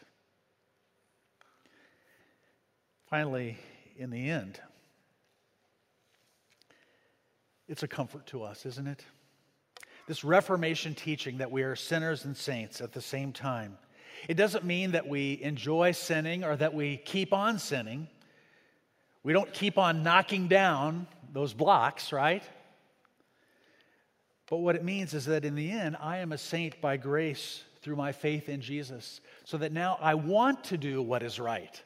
Finally, 3.08 3.56
in 3.96 4.10
the 4.10 4.30
end, 4.30 4.58
it's 7.68 7.82
a 7.82 7.88
comfort 7.88 8.26
to 8.26 8.42
us, 8.42 8.66
isn't 8.66 8.86
it? 8.86 9.04
This 10.06 10.24
Reformation 10.24 10.94
teaching 10.94 11.38
that 11.38 11.50
we 11.50 11.62
are 11.62 11.76
sinners 11.76 12.24
and 12.24 12.36
saints 12.36 12.80
at 12.80 12.92
the 12.92 13.00
same 13.00 13.32
time. 13.32 13.76
It 14.28 14.34
doesn't 14.34 14.64
mean 14.64 14.92
that 14.92 15.06
we 15.06 15.40
enjoy 15.42 15.92
sinning 15.92 16.42
or 16.44 16.56
that 16.56 16.74
we 16.74 16.96
keep 16.98 17.32
on 17.32 17.58
sinning. 17.58 18.08
We 19.22 19.32
don't 19.32 19.52
keep 19.52 19.78
on 19.78 20.02
knocking 20.02 20.48
down 20.48 21.06
those 21.32 21.52
blocks, 21.52 22.12
right? 22.12 22.42
But 24.48 24.58
what 24.58 24.76
it 24.76 24.84
means 24.84 25.12
is 25.12 25.26
that 25.26 25.44
in 25.44 25.56
the 25.56 25.70
end, 25.70 25.96
I 26.00 26.18
am 26.18 26.32
a 26.32 26.38
saint 26.38 26.80
by 26.80 26.96
grace 26.96 27.64
through 27.86 27.94
my 27.94 28.10
faith 28.10 28.48
in 28.48 28.60
Jesus, 28.60 29.20
so 29.44 29.58
that 29.58 29.70
now 29.70 29.96
I 30.00 30.14
want 30.14 30.64
to 30.64 30.76
do 30.76 31.00
what 31.00 31.22
is 31.22 31.38
right. 31.38 31.80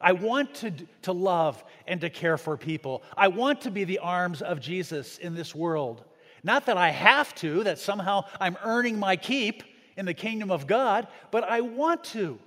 I 0.00 0.12
want 0.12 0.54
to, 0.56 0.72
to 1.02 1.10
love 1.10 1.64
and 1.88 2.00
to 2.02 2.10
care 2.10 2.38
for 2.38 2.56
people. 2.56 3.02
I 3.16 3.26
want 3.26 3.62
to 3.62 3.72
be 3.72 3.82
the 3.82 3.98
arms 3.98 4.40
of 4.40 4.60
Jesus 4.60 5.18
in 5.18 5.34
this 5.34 5.52
world. 5.52 6.04
Not 6.44 6.66
that 6.66 6.76
I 6.76 6.90
have 6.90 7.34
to, 7.36 7.64
that 7.64 7.80
somehow 7.80 8.26
I'm 8.40 8.56
earning 8.62 9.00
my 9.00 9.16
keep 9.16 9.64
in 9.96 10.06
the 10.06 10.14
kingdom 10.14 10.52
of 10.52 10.68
God, 10.68 11.08
but 11.32 11.42
I 11.42 11.60
want 11.60 12.04
to. 12.04 12.38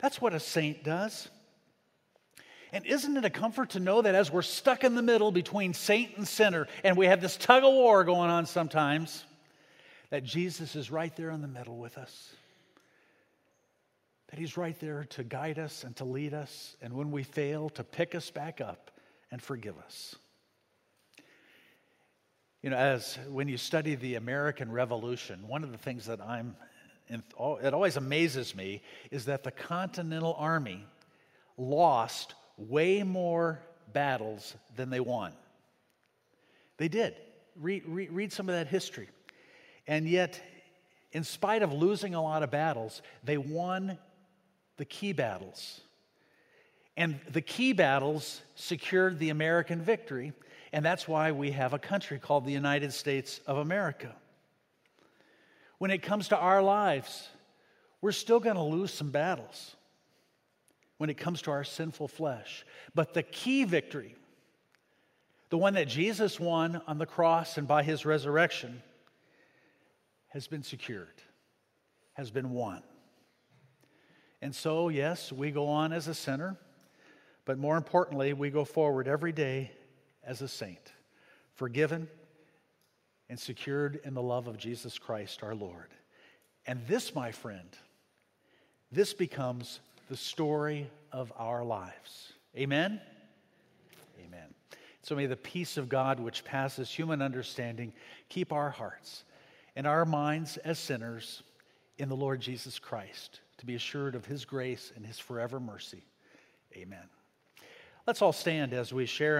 That's 0.00 0.20
what 0.20 0.34
a 0.34 0.40
saint 0.40 0.82
does. 0.82 1.28
And 2.72 2.84
isn't 2.84 3.16
it 3.16 3.24
a 3.24 3.30
comfort 3.30 3.70
to 3.70 3.78
know 3.78 4.02
that 4.02 4.16
as 4.16 4.32
we're 4.32 4.42
stuck 4.42 4.82
in 4.82 4.96
the 4.96 5.02
middle 5.02 5.30
between 5.30 5.72
saint 5.72 6.16
and 6.16 6.26
sinner, 6.26 6.66
and 6.82 6.96
we 6.96 7.06
have 7.06 7.20
this 7.20 7.36
tug 7.36 7.62
of 7.62 7.72
war 7.72 8.02
going 8.02 8.28
on 8.28 8.44
sometimes, 8.44 9.24
that 10.14 10.22
Jesus 10.22 10.76
is 10.76 10.92
right 10.92 11.16
there 11.16 11.32
in 11.32 11.42
the 11.42 11.48
middle 11.48 11.76
with 11.76 11.98
us? 11.98 12.30
That 14.28 14.38
He's 14.38 14.56
right 14.56 14.78
there 14.78 15.06
to 15.10 15.24
guide 15.24 15.58
us 15.58 15.82
and 15.82 15.96
to 15.96 16.04
lead 16.04 16.32
us, 16.32 16.76
and 16.80 16.94
when 16.94 17.10
we 17.10 17.24
fail, 17.24 17.68
to 17.70 17.82
pick 17.82 18.14
us 18.14 18.30
back 18.30 18.60
up 18.60 18.92
and 19.32 19.42
forgive 19.42 19.76
us. 19.76 20.14
You 22.62 22.70
know, 22.70 22.76
as 22.76 23.18
when 23.28 23.48
you 23.48 23.56
study 23.56 23.96
the 23.96 24.14
American 24.14 24.70
Revolution, 24.70 25.48
one 25.48 25.64
of 25.64 25.72
the 25.72 25.78
things 25.78 26.06
that 26.06 26.20
I'm, 26.20 26.54
it 27.08 27.74
always 27.74 27.96
amazes 27.96 28.54
me 28.54 28.82
is 29.10 29.24
that 29.24 29.42
the 29.42 29.50
Continental 29.50 30.36
Army 30.38 30.86
lost 31.56 32.36
way 32.56 33.02
more 33.02 33.58
battles 33.92 34.54
than 34.76 34.90
they 34.90 35.00
won. 35.00 35.32
They 36.76 36.86
did. 36.86 37.16
Read, 37.56 37.82
read, 37.84 38.12
read, 38.12 38.32
some 38.32 38.48
of 38.48 38.54
that 38.54 38.68
history. 38.68 39.08
And 39.86 40.08
yet, 40.08 40.40
in 41.12 41.24
spite 41.24 41.62
of 41.62 41.72
losing 41.72 42.14
a 42.14 42.22
lot 42.22 42.42
of 42.42 42.50
battles, 42.50 43.02
they 43.22 43.36
won 43.36 43.98
the 44.76 44.84
key 44.84 45.12
battles. 45.12 45.80
And 46.96 47.20
the 47.30 47.40
key 47.40 47.72
battles 47.72 48.40
secured 48.54 49.18
the 49.18 49.30
American 49.30 49.82
victory, 49.82 50.32
and 50.72 50.84
that's 50.84 51.08
why 51.08 51.32
we 51.32 51.50
have 51.52 51.72
a 51.72 51.78
country 51.78 52.18
called 52.18 52.44
the 52.44 52.52
United 52.52 52.92
States 52.92 53.40
of 53.46 53.58
America. 53.58 54.14
When 55.78 55.90
it 55.90 56.02
comes 56.02 56.28
to 56.28 56.36
our 56.38 56.62
lives, 56.62 57.28
we're 58.00 58.12
still 58.12 58.40
going 58.40 58.56
to 58.56 58.62
lose 58.62 58.92
some 58.92 59.10
battles 59.10 59.76
when 60.98 61.10
it 61.10 61.18
comes 61.18 61.42
to 61.42 61.50
our 61.50 61.64
sinful 61.64 62.08
flesh. 62.08 62.64
But 62.94 63.14
the 63.14 63.22
key 63.22 63.64
victory, 63.64 64.14
the 65.50 65.58
one 65.58 65.74
that 65.74 65.88
Jesus 65.88 66.38
won 66.38 66.80
on 66.86 66.98
the 66.98 67.06
cross 67.06 67.58
and 67.58 67.66
by 67.66 67.82
his 67.82 68.04
resurrection, 68.06 68.82
has 70.34 70.48
been 70.48 70.64
secured, 70.64 71.22
has 72.14 72.32
been 72.32 72.50
won. 72.50 72.82
And 74.42 74.52
so, 74.52 74.88
yes, 74.88 75.32
we 75.32 75.52
go 75.52 75.68
on 75.68 75.92
as 75.92 76.08
a 76.08 76.14
sinner, 76.14 76.56
but 77.44 77.56
more 77.56 77.76
importantly, 77.76 78.32
we 78.32 78.50
go 78.50 78.64
forward 78.64 79.06
every 79.06 79.30
day 79.30 79.70
as 80.24 80.42
a 80.42 80.48
saint, 80.48 80.92
forgiven 81.54 82.08
and 83.30 83.38
secured 83.38 84.00
in 84.04 84.14
the 84.14 84.22
love 84.22 84.48
of 84.48 84.58
Jesus 84.58 84.98
Christ 84.98 85.44
our 85.44 85.54
Lord. 85.54 85.94
And 86.66 86.84
this, 86.88 87.14
my 87.14 87.30
friend, 87.30 87.68
this 88.90 89.14
becomes 89.14 89.78
the 90.08 90.16
story 90.16 90.90
of 91.12 91.32
our 91.36 91.62
lives. 91.64 92.32
Amen? 92.56 93.00
Amen. 94.20 94.52
So 95.02 95.14
may 95.14 95.26
the 95.26 95.36
peace 95.36 95.76
of 95.76 95.88
God, 95.88 96.18
which 96.18 96.44
passes 96.44 96.90
human 96.90 97.22
understanding, 97.22 97.92
keep 98.28 98.52
our 98.52 98.70
hearts 98.70 99.22
and 99.76 99.86
our 99.86 100.04
minds 100.04 100.56
as 100.58 100.78
sinners 100.78 101.42
in 101.98 102.08
the 102.08 102.16
Lord 102.16 102.40
Jesus 102.40 102.78
Christ, 102.78 103.40
to 103.58 103.66
be 103.66 103.74
assured 103.74 104.14
of 104.14 104.26
his 104.26 104.44
grace 104.44 104.92
and 104.96 105.06
his 105.06 105.18
forever 105.18 105.60
mercy. 105.60 106.04
Amen. 106.76 107.08
Let's 108.06 108.20
all 108.20 108.32
stand 108.32 108.72
as 108.72 108.92
we 108.92 109.06
share. 109.06 109.38